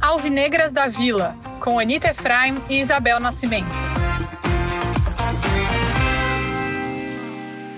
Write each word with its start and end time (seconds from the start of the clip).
Alvinegras 0.00 0.72
da 0.72 0.88
Vila, 0.88 1.34
com 1.62 1.78
Anita 1.78 2.08
Efraim 2.08 2.56
e 2.70 2.80
Isabel 2.80 3.20
Nascimento. 3.20 3.68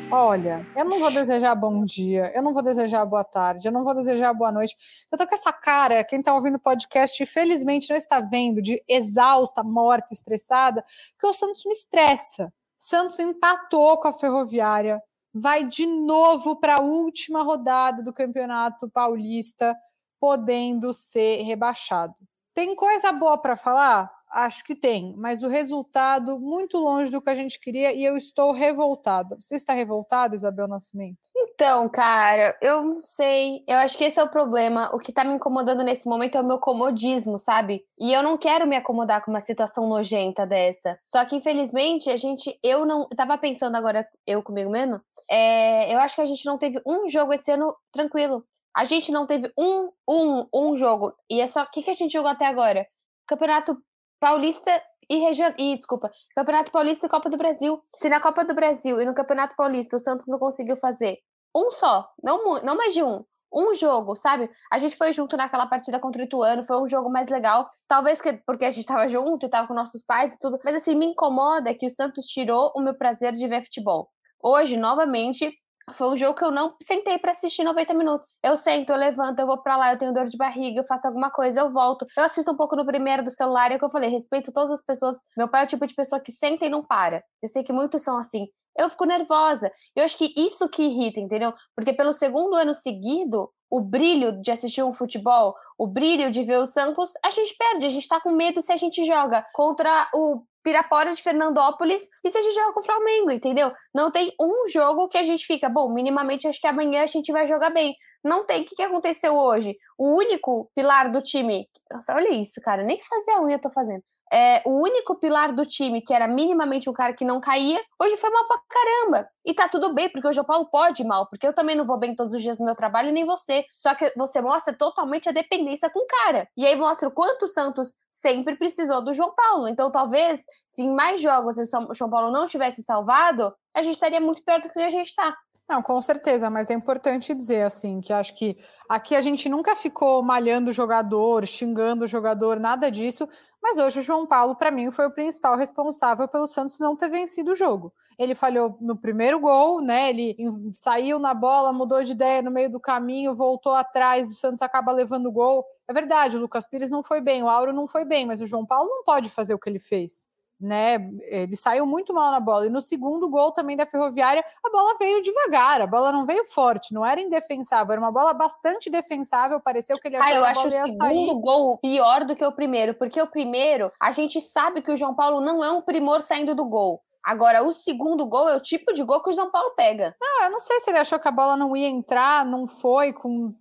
Olha, 0.09 0.65
eu 0.77 0.85
não 0.85 1.01
vou 1.01 1.11
desejar 1.11 1.57
bom 1.57 1.85
dia, 1.85 2.31
eu 2.33 2.41
não 2.43 2.53
vou 2.53 2.63
desejar 2.63 3.05
boa 3.05 3.25
tarde, 3.25 3.67
eu 3.67 3.73
não 3.73 3.83
vou 3.83 3.95
desejar 3.97 4.33
boa 4.33 4.53
noite. 4.53 4.77
Eu 5.11 5.19
tô 5.19 5.27
com 5.27 5.35
essa 5.35 5.53
cara, 5.53 6.05
quem 6.05 6.23
tá 6.23 6.33
ouvindo 6.33 6.59
o 6.59 6.61
podcast, 6.61 7.27
felizmente 7.27 7.91
não 7.91 7.97
está 7.97 8.21
vendo, 8.21 8.63
de 8.63 8.81
exausta, 8.87 9.65
morta, 9.65 10.13
estressada, 10.13 10.85
porque 11.15 11.27
o 11.27 11.33
Santos 11.33 11.65
me 11.67 11.73
estressa. 11.73 12.53
Santos 12.85 13.21
empatou 13.21 13.97
com 13.99 14.09
a 14.09 14.13
Ferroviária, 14.13 15.01
vai 15.33 15.65
de 15.65 15.87
novo 15.87 16.57
para 16.57 16.79
a 16.79 16.83
última 16.83 17.41
rodada 17.41 18.03
do 18.03 18.13
Campeonato 18.13 18.91
Paulista, 18.91 19.77
podendo 20.19 20.93
ser 20.93 21.43
rebaixado. 21.43 22.13
Tem 22.55 22.75
coisa 22.75 23.13
boa 23.13 23.39
para 23.39 23.57
falar? 23.57 24.11
Acho 24.31 24.65
que 24.65 24.75
tem, 24.75 25.15
mas 25.17 25.43
o 25.43 25.49
resultado 25.49 26.39
muito 26.39 26.79
longe 26.79 27.13
do 27.13 27.21
que 27.21 27.29
a 27.29 27.35
gente 27.35 27.61
queria 27.61 27.93
e 27.93 28.03
eu 28.03 28.17
estou 28.17 28.51
revoltada. 28.51 29.37
Você 29.39 29.57
está 29.57 29.75
revoltada, 29.75 30.35
Isabel 30.35 30.67
Nascimento? 30.67 31.19
Então, 31.37 31.87
cara, 31.89 32.57
eu 32.63 32.83
não 32.83 32.99
sei. 32.99 33.63
Eu 33.69 33.77
acho 33.77 33.97
que 33.97 34.05
esse 34.05 34.19
é 34.19 34.23
o 34.23 34.31
problema. 34.31 34.91
O 34.95 34.99
que 34.99 35.11
está 35.11 35.23
me 35.23 35.35
incomodando 35.35 35.85
nesse 35.85 36.09
momento 36.09 36.37
é 36.37 36.41
o 36.41 36.45
meu 36.45 36.59
comodismo, 36.59 37.39
sabe? 37.39 37.85
E 37.99 38.11
eu 38.13 38.23
não 38.23 38.39
quero 38.39 38.67
me 38.67 38.75
acomodar 38.75 39.23
com 39.23 39.31
uma 39.31 39.41
situação 39.41 39.87
nojenta 39.87 40.47
dessa. 40.47 40.99
Só 41.05 41.23
que, 41.27 41.37
infelizmente, 41.37 42.09
a 42.09 42.17
gente. 42.17 42.59
Eu 42.63 42.87
não. 42.87 43.03
Eu 43.11 43.17
tava 43.17 43.37
pensando 43.37 43.77
agora, 43.77 44.09
eu 44.27 44.43
comigo 44.43 44.71
mesmo. 44.71 45.01
É, 45.31 45.95
eu 45.95 45.99
acho 45.99 46.17
que 46.17 46.23
a 46.23 46.27
gente 46.27 46.45
não 46.47 46.59
teve 46.59 46.81
um 46.87 47.09
jogo 47.09 47.33
esse 47.33 47.51
ano 47.53 47.75
tranquilo. 47.93 48.45
A 48.75 48.85
gente 48.85 49.13
não 49.13 49.27
teve 49.27 49.53
um, 49.59 49.91
um, 50.09 50.47
um 50.53 50.77
jogo. 50.77 51.15
E 51.31 51.41
é 51.41 51.47
só. 51.47 51.63
O 51.63 51.71
que, 51.71 51.83
que 51.83 51.91
a 51.91 51.95
gente 51.95 52.13
jogou 52.13 52.31
até 52.31 52.47
agora? 52.47 52.87
Campeonato 53.27 53.77
Paulista 54.21 54.83
e 55.09 55.17
regional. 55.19 55.55
E, 55.59 55.77
desculpa, 55.77 56.11
Campeonato 56.35 56.71
Paulista 56.71 57.07
e 57.07 57.09
Copa 57.09 57.29
do 57.29 57.37
Brasil. 57.37 57.83
Se 57.95 58.09
na 58.09 58.21
Copa 58.21 58.45
do 58.45 58.55
Brasil 58.55 59.01
e 59.01 59.05
no 59.05 59.15
Campeonato 59.15 59.55
Paulista 59.57 59.97
o 59.97 59.99
Santos 59.99 60.27
não 60.29 60.39
conseguiu 60.39 60.77
fazer 60.77 61.19
um 61.55 61.71
só, 61.71 62.11
não, 62.23 62.63
não 62.63 62.77
mais 62.77 62.95
de 62.95 63.03
um, 63.03 63.23
um 63.53 63.75
jogo, 63.75 64.17
sabe? 64.17 64.49
A 64.73 64.79
gente 64.79 64.97
foi 64.97 65.13
junto 65.13 65.37
naquela 65.37 65.67
partida 65.67 66.01
contra 66.01 66.23
o 66.23 66.25
Ituano, 66.25 66.65
foi 66.65 66.81
um 66.81 66.89
jogo 66.89 67.11
mais 67.11 67.29
legal. 67.29 67.71
Talvez 67.87 68.21
que, 68.21 68.33
porque 68.47 68.65
a 68.65 68.71
gente 68.71 68.87
tava 68.87 69.09
junto 69.09 69.45
e 69.45 69.51
tava 69.51 69.69
com 69.69 69.75
nossos 69.75 70.03
pais 70.03 70.33
e 70.33 70.39
tudo. 70.39 70.59
Mas 70.65 70.77
assim, 70.77 70.95
me 70.95 71.07
incomoda 71.07 71.75
que 71.75 71.87
o 71.87 71.91
Santos 71.91 72.27
tirou 72.27 72.73
o 72.75 72.81
meu 72.81 72.95
prazer 72.95 73.33
de 73.33 73.47
ver 73.47 73.63
futebol. 73.63 74.09
Hoje, 74.43 74.77
novamente, 74.77 75.53
foi 75.93 76.09
um 76.09 76.17
jogo 76.17 76.37
que 76.37 76.45
eu 76.45 76.51
não 76.51 76.75
sentei 76.83 77.19
para 77.19 77.31
assistir 77.31 77.65
90 77.65 77.95
minutos. 77.95 78.37
Eu 78.43 78.57
sento, 78.57 78.91
eu 78.91 78.97
levanto, 78.97 79.39
eu 79.39 79.47
vou 79.47 79.59
para 79.59 79.77
lá, 79.77 79.93
eu 79.93 79.99
tenho 79.99 80.13
dor 80.13 80.27
de 80.27 80.37
barriga, 80.37 80.81
eu 80.81 80.87
faço 80.87 81.07
alguma 81.07 81.31
coisa, 81.31 81.61
eu 81.61 81.71
volto. 81.71 82.07
Eu 82.17 82.25
assisto 82.25 82.51
um 82.51 82.57
pouco 82.57 82.77
no 82.77 82.87
primeiro 82.87 83.23
do 83.23 83.31
celular, 83.31 83.71
é 83.71 83.77
o 83.77 83.79
que 83.79 83.85
eu 83.85 83.91
falei, 83.91 84.11
respeito 84.11 84.53
todas 84.53 84.79
as 84.79 84.85
pessoas. 84.85 85.19
Meu 85.37 85.49
pai 85.49 85.63
é 85.63 85.65
o 85.65 85.69
tipo 85.69 85.87
de 85.87 85.95
pessoa 85.95 86.21
que 86.21 86.33
senta 86.33 86.65
e 86.65 86.69
não 86.71 86.85
para. 86.85 87.23
Eu 87.43 87.49
sei 87.49 87.63
que 87.63 87.73
muitos 87.73 88.03
são 88.03 88.19
assim. 88.19 88.47
Eu 88.79 88.89
fico 88.89 89.05
nervosa. 89.05 89.71
Eu 89.95 90.05
acho 90.05 90.17
que 90.17 90.33
isso 90.37 90.69
que 90.69 90.83
irrita, 90.83 91.21
entendeu? 91.21 91.53
Porque 91.77 91.93
pelo 91.93 92.13
segundo 92.13 92.55
ano 92.55 92.73
seguido, 92.73 93.51
o 93.71 93.81
brilho 93.81 94.41
de 94.41 94.51
assistir 94.51 94.83
um 94.83 94.93
futebol, 94.93 95.55
o 95.79 95.87
brilho 95.87 96.31
de 96.31 96.43
ver 96.43 96.59
o 96.59 96.67
Santos, 96.67 97.13
a 97.25 97.31
gente 97.31 97.55
perde. 97.57 97.87
A 97.87 97.89
gente 97.89 98.07
tá 98.09 98.21
com 98.21 98.31
medo 98.31 98.61
se 98.61 98.73
a 98.73 98.77
gente 98.77 99.05
joga 99.05 99.45
contra 99.55 100.11
o 100.15 100.43
Pirapora 100.63 101.13
de 101.13 101.23
Fernandópolis 101.23 102.09
e 102.25 102.31
se 102.31 102.39
a 102.39 102.41
gente 102.41 102.55
joga 102.55 102.73
com 102.73 102.81
o 102.81 102.85
Flamengo, 102.85 103.31
entendeu? 103.31 103.73
Não 103.95 104.11
tem 104.11 104.33
um 104.41 104.69
jogo 104.69 105.09
que 105.09 105.19
a 105.19 105.23
gente 105.23 105.47
fica, 105.47 105.69
bom, 105.69 105.93
minimamente 105.93 106.47
acho 106.47 106.61
que 106.61 106.67
amanhã 106.67 107.03
a 107.03 107.07
gente 107.07 107.33
vai 107.33 107.47
jogar 107.47 107.71
bem. 107.71 107.97
Não 108.25 108.47
tem. 108.47 108.63
O 108.63 108.65
que, 108.65 108.77
que 108.77 108.83
aconteceu 108.83 109.35
hoje? 109.35 109.77
O 109.99 110.17
único 110.17 110.71
pilar 110.75 111.11
do 111.11 111.21
time. 111.21 111.69
Nossa, 111.91 112.15
olha 112.15 112.31
isso, 112.31 112.61
cara. 112.61 112.85
Nem 112.85 113.01
fazer 113.01 113.33
a 113.33 113.43
unha 113.43 113.57
eu 113.57 113.61
tô 113.61 113.71
fazendo 113.71 114.03
é, 114.33 114.63
o 114.65 114.71
único 114.71 115.15
pilar 115.17 115.53
do 115.53 115.67
time, 115.67 116.01
que 116.01 116.15
era 116.15 116.27
minimamente 116.27 116.89
um 116.89 116.93
cara 116.93 117.13
que 117.13 117.25
não 117.25 117.39
caía, 117.39 117.79
hoje 118.01 118.17
foi 118.17 118.31
mal 118.31 118.47
pra 118.49 118.59
caramba. 118.67 119.29
E 119.45 119.53
tá 119.53 119.69
tudo 119.69 119.93
bem, 119.93 120.09
porque 120.09 120.27
o 120.27 120.33
João 120.33 120.47
Paulo 120.47 120.67
pode 120.71 121.05
mal, 121.05 121.27
porque 121.27 121.47
eu 121.47 121.53
também 121.53 121.77
não 121.77 121.85
vou 121.85 121.99
bem 121.99 122.15
todos 122.15 122.33
os 122.33 122.41
dias 122.41 122.59
no 122.59 122.65
meu 122.65 122.75
trabalho, 122.75 123.13
nem 123.13 123.27
você. 123.27 123.67
Só 123.77 123.95
que 123.95 124.11
você 124.17 124.41
mostra 124.41 124.73
totalmente 124.73 125.29
a 125.29 125.33
dependência 125.33 125.91
com 125.91 125.99
o 125.99 126.07
cara. 126.07 126.49
E 126.57 126.65
aí 126.65 126.75
mostra 126.75 127.09
o 127.09 127.13
quanto 127.13 127.43
o 127.43 127.49
Santos 127.49 127.95
sempre 128.09 128.57
precisou 128.57 129.03
do 129.03 129.13
João 129.13 129.35
Paulo. 129.35 129.69
Então, 129.69 129.91
talvez, 129.91 130.45
se 130.67 130.83
em 130.83 130.95
mais 130.95 131.21
jogos 131.21 131.59
o 131.59 131.95
João 131.95 132.11
Paulo 132.11 132.31
não 132.31 132.47
tivesse 132.47 132.83
salvado, 132.83 133.53
a 133.75 133.83
gente 133.83 133.95
estaria 133.95 134.21
muito 134.21 134.43
perto 134.43 134.69
do 134.69 134.73
que 134.73 134.81
a 134.81 134.89
gente 134.89 135.15
tá. 135.15 135.37
Não, 135.73 135.81
com 135.81 135.99
certeza, 136.03 136.51
mas 136.51 136.69
é 136.69 136.75
importante 136.75 137.35
dizer 137.35 137.63
assim 137.63 137.99
que 138.03 138.13
acho 138.13 138.35
que 138.35 138.59
aqui 138.87 139.17
a 139.17 139.23
gente 139.23 139.49
nunca 139.49 139.75
ficou 139.75 140.23
malhando 140.23 140.69
o 140.69 140.73
jogador, 140.73 141.47
xingando 141.47 142.05
o 142.05 142.07
jogador, 142.07 142.61
nada 142.61 142.91
disso. 142.91 143.27
Mas 143.63 143.79
hoje 143.79 144.01
o 144.01 144.03
João 144.03 144.27
Paulo, 144.27 144.55
para 144.55 144.71
mim, 144.71 144.91
foi 144.91 145.07
o 145.07 145.11
principal 145.11 145.57
responsável 145.57 146.29
pelo 146.29 146.47
Santos 146.47 146.79
não 146.79 146.95
ter 146.95 147.09
vencido 147.09 147.53
o 147.53 147.55
jogo. 147.55 147.91
Ele 148.19 148.35
falhou 148.35 148.77
no 148.83 148.95
primeiro 148.95 149.41
gol, 149.41 149.81
né? 149.81 150.11
Ele 150.11 150.37
saiu 150.75 151.19
na 151.19 151.33
bola, 151.33 151.73
mudou 151.73 152.05
de 152.05 152.13
ideia 152.13 152.43
no 152.43 152.51
meio 152.51 152.69
do 152.69 152.79
caminho, 152.79 153.35
voltou 153.35 153.73
atrás, 153.75 154.31
o 154.31 154.35
Santos 154.35 154.61
acaba 154.61 154.93
levando 154.93 155.25
o 155.25 155.33
gol. 155.33 155.65
É 155.89 155.95
verdade, 155.95 156.37
o 156.37 156.41
Lucas 156.41 156.67
Pires 156.67 156.91
não 156.91 157.03
foi 157.03 157.23
bem, 157.23 157.43
o 157.43 157.49
Auro 157.49 157.73
não 157.73 157.87
foi 157.87 158.05
bem, 158.05 158.27
mas 158.27 158.43
o 158.43 158.47
João 158.47 158.67
Paulo 158.67 158.91
não 158.91 159.05
pode 159.05 159.31
fazer 159.31 159.55
o 159.55 159.59
que 159.59 159.71
ele 159.71 159.79
fez 159.79 160.31
né? 160.63 161.11
Ele 161.23 161.57
saiu 161.57 161.85
muito 161.85 162.15
mal 162.15 162.31
na 162.31 162.41
bola. 162.41 162.67
E 162.67 162.71
no 162.71 162.81
segundo 162.81 163.29
gol 163.29 163.53
também 163.53 163.77
da 163.77 163.85
Ferroviária, 163.85 164.45
a 164.65 164.71
bola 164.71 164.97
veio 164.99 165.21
devagar, 165.21 165.81
a 165.81 165.87
bola 165.87 166.13
não 166.13 166.25
veio 166.25 166.45
forte, 166.45 166.95
não 166.95 167.05
era 167.05 167.21
indefensável, 167.21 167.93
era 167.93 168.01
uma 168.01 168.13
bola 168.13 168.33
bastante 168.33 168.89
defensável. 168.89 169.61
Pareceu 169.61 169.99
que 169.99 170.09
ele 170.09 170.17
achou 170.17 170.33
ah, 170.33 170.35
eu 170.35 170.43
que 170.43 170.49
a 170.49 170.55
bola 170.55 170.67
acho 170.69 170.85
o 170.85 170.89
segundo 170.89 171.33
sair. 171.33 171.41
gol 171.41 171.79
pior 171.79 172.25
do 172.25 172.37
que 172.37 172.45
o 172.45 172.53
primeiro, 172.53 172.95
porque 172.95 173.21
o 173.21 173.27
primeiro 173.27 173.91
a 174.01 174.13
gente 174.13 174.41
sabe 174.41 174.81
que 174.81 174.93
o 174.93 174.97
João 174.97 175.15
Paulo 175.15 175.41
não 175.41 175.65
é 175.65 175.71
um 175.71 175.83
primor 175.83 176.21
saindo 176.21 176.55
do 176.55 176.65
gol. 176.65 177.03
Agora, 177.25 177.63
o 177.63 177.71
segundo 177.71 178.27
gol 178.27 178.49
é 178.49 178.57
o 178.57 178.61
tipo 178.61 178.93
de 178.93 179.03
gol 179.05 179.23
que 179.23 179.31
o 179.31 179.33
João 179.33 179.49
Paulo 179.49 179.71
pega. 179.77 180.17
Ah, 180.21 180.47
eu 180.47 180.51
não 180.51 180.59
sei 180.59 180.81
se 180.81 180.91
ele 180.91 180.99
achou 180.99 181.21
que 181.21 181.29
a 181.29 181.33
bola 181.33 181.57
não 181.57 181.77
ia 181.77 181.89
entrar, 181.89 182.45
não 182.45 182.67
foi 182.67 183.13
com 183.13 183.55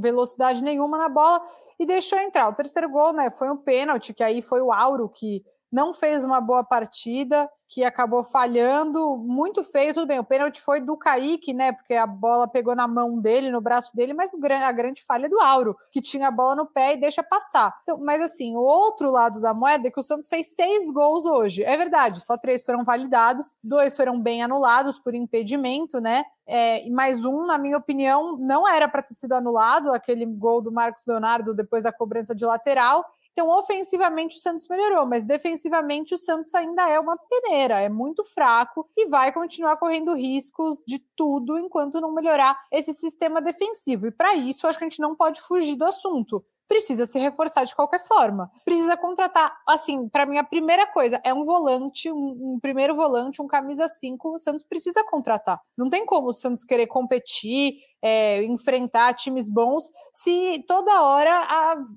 velocidade 0.00 0.60
nenhuma 0.62 0.98
na 0.98 1.08
bola 1.08 1.40
e 1.78 1.86
deixou 1.86 2.18
entrar. 2.18 2.48
O 2.48 2.54
terceiro 2.54 2.88
gol, 2.90 3.12
né, 3.12 3.30
foi 3.30 3.48
um 3.48 3.56
pênalti, 3.56 4.12
que 4.12 4.22
aí 4.22 4.42
foi 4.42 4.60
o 4.60 4.72
Auro 4.72 5.08
que 5.08 5.44
não 5.74 5.92
fez 5.92 6.24
uma 6.24 6.40
boa 6.40 6.62
partida, 6.62 7.50
que 7.68 7.82
acabou 7.82 8.22
falhando, 8.22 9.16
muito 9.16 9.64
feio, 9.64 9.92
tudo 9.92 10.06
bem, 10.06 10.20
o 10.20 10.24
pênalti 10.24 10.60
foi 10.60 10.80
do 10.80 10.96
Kaique, 10.96 11.52
né, 11.52 11.72
porque 11.72 11.94
a 11.94 12.06
bola 12.06 12.46
pegou 12.46 12.76
na 12.76 12.86
mão 12.86 13.18
dele, 13.18 13.50
no 13.50 13.60
braço 13.60 13.90
dele, 13.96 14.14
mas 14.14 14.30
a 14.32 14.70
grande 14.70 15.02
falha 15.02 15.26
é 15.26 15.28
do 15.28 15.40
Auro, 15.40 15.76
que 15.90 16.00
tinha 16.00 16.28
a 16.28 16.30
bola 16.30 16.54
no 16.54 16.66
pé 16.66 16.94
e 16.94 17.00
deixa 17.00 17.24
passar. 17.24 17.74
Então, 17.82 17.98
mas 17.98 18.22
assim, 18.22 18.54
o 18.54 18.60
outro 18.60 19.10
lado 19.10 19.40
da 19.40 19.52
moeda 19.52 19.88
é 19.88 19.90
que 19.90 19.98
o 19.98 20.02
Santos 20.04 20.28
fez 20.28 20.54
seis 20.54 20.88
gols 20.92 21.26
hoje, 21.26 21.64
é 21.64 21.76
verdade, 21.76 22.20
só 22.20 22.38
três 22.38 22.64
foram 22.64 22.84
validados, 22.84 23.56
dois 23.60 23.96
foram 23.96 24.20
bem 24.20 24.44
anulados 24.44 25.00
por 25.00 25.12
impedimento, 25.12 26.00
né, 26.00 26.24
é, 26.46 26.88
mais 26.90 27.24
um, 27.24 27.46
na 27.46 27.58
minha 27.58 27.78
opinião, 27.78 28.36
não 28.38 28.68
era 28.68 28.86
para 28.86 29.02
ter 29.02 29.14
sido 29.14 29.32
anulado, 29.32 29.92
aquele 29.92 30.24
gol 30.24 30.62
do 30.62 30.70
Marcos 30.70 31.04
Leonardo 31.04 31.52
depois 31.52 31.82
da 31.82 31.92
cobrança 31.92 32.32
de 32.32 32.44
lateral, 32.44 33.04
então, 33.34 33.48
ofensivamente, 33.48 34.36
o 34.36 34.40
Santos 34.40 34.68
melhorou, 34.68 35.04
mas 35.06 35.24
defensivamente, 35.24 36.14
o 36.14 36.18
Santos 36.18 36.54
ainda 36.54 36.88
é 36.88 37.00
uma 37.00 37.16
peneira, 37.16 37.80
é 37.80 37.88
muito 37.88 38.22
fraco 38.22 38.88
e 38.96 39.06
vai 39.08 39.32
continuar 39.32 39.76
correndo 39.76 40.14
riscos 40.14 40.84
de 40.86 41.00
tudo 41.16 41.58
enquanto 41.58 42.00
não 42.00 42.14
melhorar 42.14 42.56
esse 42.70 42.94
sistema 42.94 43.42
defensivo. 43.42 44.06
E 44.06 44.12
para 44.12 44.36
isso, 44.36 44.68
acho 44.68 44.78
que 44.78 44.84
a 44.84 44.88
gente 44.88 45.00
não 45.00 45.16
pode 45.16 45.40
fugir 45.40 45.74
do 45.74 45.84
assunto 45.84 46.44
precisa 46.68 47.06
se 47.06 47.18
reforçar 47.18 47.64
de 47.64 47.74
qualquer 47.74 48.00
forma. 48.06 48.50
Precisa 48.64 48.96
contratar, 48.96 49.56
assim, 49.66 50.08
para 50.08 50.26
mim 50.26 50.38
a 50.38 50.44
primeira 50.44 50.86
coisa 50.86 51.20
é 51.24 51.32
um 51.32 51.44
volante, 51.44 52.10
um, 52.10 52.54
um, 52.54 52.58
primeiro 52.60 52.94
volante, 52.94 53.42
um 53.42 53.46
camisa 53.46 53.88
5, 53.88 54.34
o 54.34 54.38
Santos 54.38 54.64
precisa 54.64 55.04
contratar. 55.04 55.60
Não 55.76 55.88
tem 55.88 56.04
como 56.04 56.28
o 56.28 56.32
Santos 56.32 56.64
querer 56.64 56.86
competir, 56.86 57.74
é, 58.02 58.42
enfrentar 58.44 59.14
times 59.14 59.48
bons, 59.48 59.90
se 60.12 60.62
toda 60.68 61.02
hora 61.02 61.32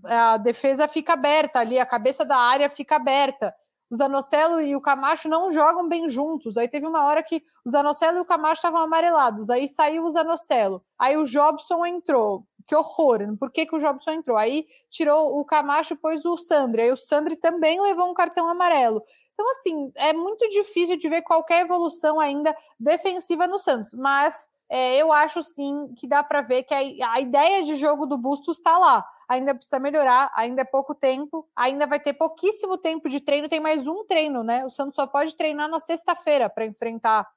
a, 0.05 0.33
a 0.33 0.37
defesa 0.37 0.87
fica 0.87 1.13
aberta 1.13 1.59
ali, 1.59 1.77
a 1.77 1.85
cabeça 1.85 2.23
da 2.23 2.37
área 2.37 2.69
fica 2.69 2.95
aberta 2.95 3.53
o 3.89 3.95
Zanocelo 3.95 4.61
e 4.61 4.75
o 4.75 4.81
Camacho 4.81 5.29
não 5.29 5.51
jogam 5.51 5.87
bem 5.87 6.09
juntos. 6.09 6.57
Aí 6.57 6.67
teve 6.67 6.85
uma 6.85 7.05
hora 7.05 7.23
que 7.23 7.41
o 7.65 7.69
Zanocelo 7.69 8.17
e 8.17 8.21
o 8.21 8.25
Camacho 8.25 8.59
estavam 8.59 8.81
amarelados. 8.81 9.49
Aí 9.49 9.67
saiu 9.67 10.03
o 10.03 10.09
Zanocelo. 10.09 10.83
Aí 10.97 11.17
o 11.17 11.25
Jobson 11.25 11.85
entrou 11.85 12.45
que 12.67 12.75
horror, 12.75 13.19
por 13.39 13.49
que, 13.49 13.65
que 13.65 13.75
o 13.75 13.79
Jobson 13.79 14.11
entrou? 14.11 14.37
Aí 14.37 14.67
tirou 14.89 15.39
o 15.39 15.45
Camacho 15.45 15.93
e 15.93 15.97
pôs 15.97 16.25
o 16.25 16.35
Sandri, 16.37 16.81
aí 16.81 16.91
o 16.91 16.97
Sandri 16.97 17.37
também 17.37 17.79
levou 17.79 18.11
um 18.11 18.13
cartão 18.13 18.49
amarelo. 18.49 19.01
Então, 19.33 19.49
assim, 19.51 19.89
é 19.95 20.11
muito 20.11 20.49
difícil 20.49 20.97
de 20.97 21.07
ver 21.07 21.21
qualquer 21.21 21.61
evolução 21.61 22.19
ainda 22.19 22.55
defensiva 22.77 23.47
no 23.47 23.57
Santos, 23.57 23.93
mas 23.93 24.49
é, 24.69 24.97
eu 24.97 25.13
acho 25.13 25.41
sim 25.41 25.93
que 25.95 26.07
dá 26.07 26.21
para 26.21 26.41
ver 26.41 26.63
que 26.63 26.73
a, 26.73 27.13
a, 27.13 27.21
ideia 27.21 27.63
de 27.63 27.75
jogo 27.75 28.05
do 28.05 28.17
Bustos 28.17 28.57
está 28.57 28.77
lá. 28.77 29.05
Ainda 29.27 29.53
precisa 29.53 29.77
melhorar, 29.79 30.31
ainda 30.35 30.61
é 30.61 30.65
pouco 30.65 30.95
tempo, 30.95 31.45
ainda 31.55 31.85
vai 31.85 31.99
ter 31.99 32.13
pouquíssimo 32.13 32.77
tempo 32.77 33.09
de 33.09 33.19
treino, 33.19 33.49
tem 33.49 33.59
mais 33.59 33.85
um 33.85 34.05
treino, 34.05 34.43
né? 34.43 34.65
O 34.65 34.69
Santos 34.69 34.95
só 34.95 35.05
pode 35.05 35.35
treinar 35.35 35.69
na 35.69 35.79
sexta-feira 35.79 36.49
para 36.49 36.65
enfrentar 36.65 37.27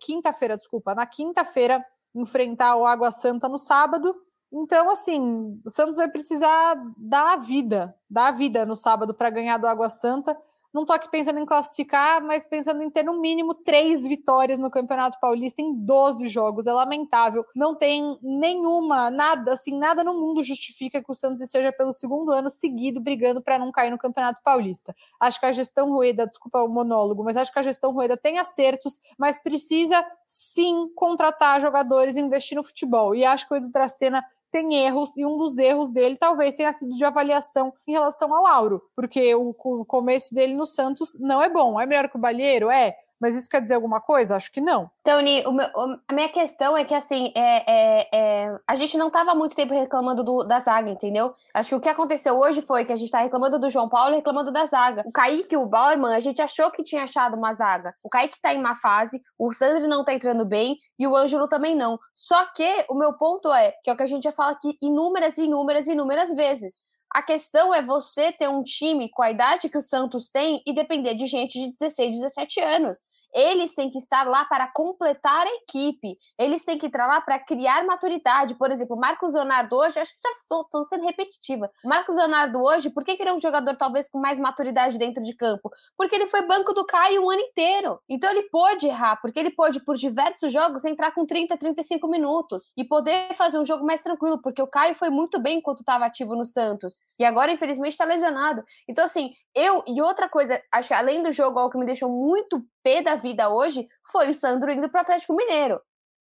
quinta-feira, 0.00 0.56
desculpa, 0.56 0.94
na 0.94 1.06
quinta-feira 1.06 1.84
enfrentar 2.14 2.74
o 2.76 2.86
Água 2.86 3.10
Santa 3.10 3.48
no 3.48 3.58
sábado. 3.58 4.16
Então, 4.50 4.90
assim, 4.90 5.60
o 5.64 5.70
Santos 5.70 5.98
vai 5.98 6.08
precisar 6.08 6.74
dar 6.96 7.34
a 7.34 7.36
vida, 7.36 7.94
dar 8.08 8.28
a 8.28 8.32
vida 8.32 8.64
no 8.64 8.74
sábado 8.74 9.12
para 9.12 9.28
ganhar 9.28 9.58
do 9.58 9.66
Água 9.66 9.90
Santa. 9.90 10.36
Não 10.72 10.82
estou 10.82 10.94
aqui 10.94 11.10
pensando 11.10 11.38
em 11.38 11.46
classificar, 11.46 12.22
mas 12.22 12.46
pensando 12.46 12.82
em 12.82 12.90
ter 12.90 13.02
no 13.02 13.20
mínimo 13.20 13.54
três 13.54 14.06
vitórias 14.06 14.58
no 14.58 14.70
Campeonato 14.70 15.18
Paulista 15.18 15.62
em 15.62 15.74
12 15.74 16.28
jogos. 16.28 16.66
É 16.66 16.72
lamentável. 16.72 17.44
Não 17.54 17.74
tem 17.74 18.18
nenhuma, 18.22 19.10
nada, 19.10 19.54
assim, 19.54 19.76
nada 19.78 20.04
no 20.04 20.12
mundo 20.14 20.44
justifica 20.44 21.02
que 21.02 21.10
o 21.10 21.14
Santos 21.14 21.40
esteja 21.40 21.72
pelo 21.72 21.92
segundo 21.92 22.32
ano 22.32 22.50
seguido 22.50 23.00
brigando 23.00 23.40
para 23.40 23.58
não 23.58 23.72
cair 23.72 23.90
no 23.90 23.98
Campeonato 23.98 24.42
Paulista. 24.42 24.94
Acho 25.18 25.40
que 25.40 25.46
a 25.46 25.52
gestão 25.52 25.90
Rueda, 25.90 26.26
desculpa 26.26 26.62
o 26.62 26.68
monólogo, 26.68 27.24
mas 27.24 27.36
acho 27.36 27.52
que 27.52 27.58
a 27.58 27.62
gestão 27.62 27.92
Rueda 27.92 28.16
tem 28.16 28.38
acertos, 28.38 29.00
mas 29.16 29.38
precisa 29.38 30.04
sim 30.26 30.92
contratar 30.94 31.60
jogadores 31.60 32.16
e 32.16 32.20
investir 32.20 32.56
no 32.56 32.62
futebol. 32.62 33.14
E 33.14 33.24
acho 33.24 33.48
que 33.48 33.54
o 33.54 33.56
Edu 33.56 33.70
Dracena 33.70 34.22
tem 34.50 34.74
erros, 34.76 35.16
e 35.16 35.24
um 35.24 35.36
dos 35.36 35.58
erros 35.58 35.90
dele 35.90 36.16
talvez 36.16 36.54
tenha 36.54 36.72
sido 36.72 36.94
de 36.94 37.04
avaliação 37.04 37.72
em 37.86 37.92
relação 37.92 38.34
ao 38.34 38.46
Auro, 38.46 38.82
porque 38.94 39.34
o, 39.34 39.50
o 39.50 39.84
começo 39.84 40.34
dele 40.34 40.54
no 40.54 40.66
Santos 40.66 41.18
não 41.20 41.42
é 41.42 41.48
bom. 41.48 41.80
É 41.80 41.86
melhor 41.86 42.08
que 42.08 42.16
o 42.16 42.20
Balheiro? 42.20 42.70
É. 42.70 42.96
Mas 43.20 43.36
isso 43.36 43.48
quer 43.48 43.60
dizer 43.60 43.74
alguma 43.74 44.00
coisa? 44.00 44.36
Acho 44.36 44.52
que 44.52 44.60
não. 44.60 44.90
Tony, 45.02 45.42
meu, 45.42 45.66
a 46.06 46.12
minha 46.12 46.28
questão 46.28 46.76
é 46.76 46.84
que, 46.84 46.94
assim, 46.94 47.32
é, 47.34 47.64
é, 47.66 48.08
é 48.12 48.58
a 48.66 48.74
gente 48.74 48.96
não 48.96 49.08
estava 49.08 49.34
muito 49.34 49.56
tempo 49.56 49.74
reclamando 49.74 50.22
do, 50.22 50.44
da 50.44 50.58
zaga, 50.58 50.90
entendeu? 50.90 51.32
Acho 51.52 51.70
que 51.70 51.74
o 51.74 51.80
que 51.80 51.88
aconteceu 51.88 52.38
hoje 52.38 52.62
foi 52.62 52.84
que 52.84 52.92
a 52.92 52.96
gente 52.96 53.06
está 53.06 53.20
reclamando 53.20 53.58
do 53.58 53.70
João 53.70 53.88
Paulo 53.88 54.12
e 54.12 54.16
reclamando 54.16 54.52
da 54.52 54.64
zaga. 54.64 55.02
O 55.06 55.12
Kaique 55.12 55.54
e 55.54 55.58
o 55.58 55.66
Bauerman, 55.66 56.14
a 56.14 56.20
gente 56.20 56.40
achou 56.40 56.70
que 56.70 56.82
tinha 56.82 57.02
achado 57.02 57.36
uma 57.36 57.52
zaga. 57.52 57.94
O 58.02 58.08
Kaique 58.08 58.36
está 58.36 58.54
em 58.54 58.60
má 58.60 58.74
fase, 58.74 59.20
o 59.38 59.52
Sandro 59.52 59.88
não 59.88 60.00
está 60.00 60.14
entrando 60.14 60.44
bem 60.44 60.78
e 60.98 61.06
o 61.06 61.16
Ângelo 61.16 61.48
também 61.48 61.74
não. 61.74 61.98
Só 62.14 62.44
que 62.54 62.84
o 62.88 62.94
meu 62.94 63.12
ponto 63.14 63.52
é, 63.52 63.72
que 63.82 63.90
é 63.90 63.92
o 63.92 63.96
que 63.96 64.02
a 64.02 64.06
gente 64.06 64.24
já 64.24 64.32
fala 64.32 64.52
aqui 64.52 64.76
inúmeras, 64.80 65.38
inúmeras, 65.38 65.86
inúmeras 65.86 66.32
vezes. 66.32 66.84
A 67.10 67.22
questão 67.22 67.74
é 67.74 67.82
você 67.82 68.32
ter 68.32 68.48
um 68.48 68.62
time 68.62 69.08
com 69.08 69.22
a 69.22 69.30
idade 69.30 69.68
que 69.68 69.78
o 69.78 69.82
Santos 69.82 70.28
tem 70.28 70.62
e 70.66 70.74
depender 70.74 71.14
de 71.14 71.26
gente 71.26 71.58
de 71.58 71.72
16, 71.72 72.16
17 72.16 72.60
anos. 72.60 73.08
Eles 73.34 73.74
têm 73.74 73.90
que 73.90 73.98
estar 73.98 74.26
lá 74.26 74.44
para 74.44 74.66
completar 74.68 75.46
a 75.46 75.54
equipe. 75.56 76.18
Eles 76.38 76.64
têm 76.64 76.78
que 76.78 76.86
estar 76.86 77.06
lá 77.06 77.20
para 77.20 77.38
criar 77.38 77.84
maturidade. 77.84 78.54
Por 78.54 78.70
exemplo, 78.70 78.96
Marcos 78.96 79.34
Leonardo 79.34 79.76
hoje, 79.76 79.98
acho 79.98 80.12
que 80.12 80.18
já 80.22 80.30
estou 80.32 80.84
sendo 80.84 81.04
repetitiva. 81.04 81.70
Marcos 81.84 82.16
Leonardo 82.16 82.62
hoje, 82.62 82.90
por 82.90 83.04
que, 83.04 83.16
que 83.16 83.22
ele 83.22 83.30
é 83.30 83.34
um 83.34 83.40
jogador 83.40 83.76
talvez 83.76 84.08
com 84.08 84.18
mais 84.18 84.38
maturidade 84.38 84.98
dentro 84.98 85.22
de 85.22 85.34
campo? 85.34 85.70
Porque 85.96 86.14
ele 86.14 86.26
foi 86.26 86.42
banco 86.42 86.72
do 86.72 86.84
Caio 86.84 87.24
o 87.24 87.30
ano 87.30 87.40
inteiro. 87.40 88.00
Então 88.08 88.30
ele 88.30 88.44
pôde 88.44 88.86
errar, 88.86 89.16
porque 89.20 89.38
ele 89.38 89.50
pôde, 89.50 89.80
por 89.80 89.96
diversos 89.96 90.52
jogos, 90.52 90.84
entrar 90.84 91.12
com 91.12 91.26
30, 91.26 91.56
35 91.56 92.08
minutos 92.08 92.72
e 92.76 92.84
poder 92.84 93.34
fazer 93.34 93.58
um 93.58 93.64
jogo 93.64 93.84
mais 93.84 94.02
tranquilo, 94.02 94.40
porque 94.42 94.62
o 94.62 94.66
Caio 94.66 94.94
foi 94.94 95.10
muito 95.10 95.38
bem 95.38 95.58
enquanto 95.58 95.80
estava 95.80 96.06
ativo 96.06 96.34
no 96.34 96.44
Santos. 96.44 97.02
E 97.18 97.24
agora, 97.24 97.52
infelizmente, 97.52 97.92
está 97.92 98.04
lesionado. 98.04 98.64
Então, 98.88 99.04
assim, 99.04 99.32
eu. 99.54 99.82
E 99.86 100.00
outra 100.00 100.28
coisa, 100.28 100.62
acho 100.72 100.88
que 100.88 100.94
além 100.94 101.22
do 101.22 101.32
jogo, 101.32 101.58
algo 101.58 101.70
que 101.70 101.78
me 101.78 101.86
deixou 101.86 102.08
muito 102.08 102.64
da 103.02 103.16
vida 103.16 103.48
hoje 103.48 103.88
foi 104.10 104.30
o 104.30 104.34
Sandro 104.34 104.70
indo 104.70 104.88
para 104.88 104.98
o 104.98 105.02
Atlético 105.02 105.34
Mineiro. 105.34 105.80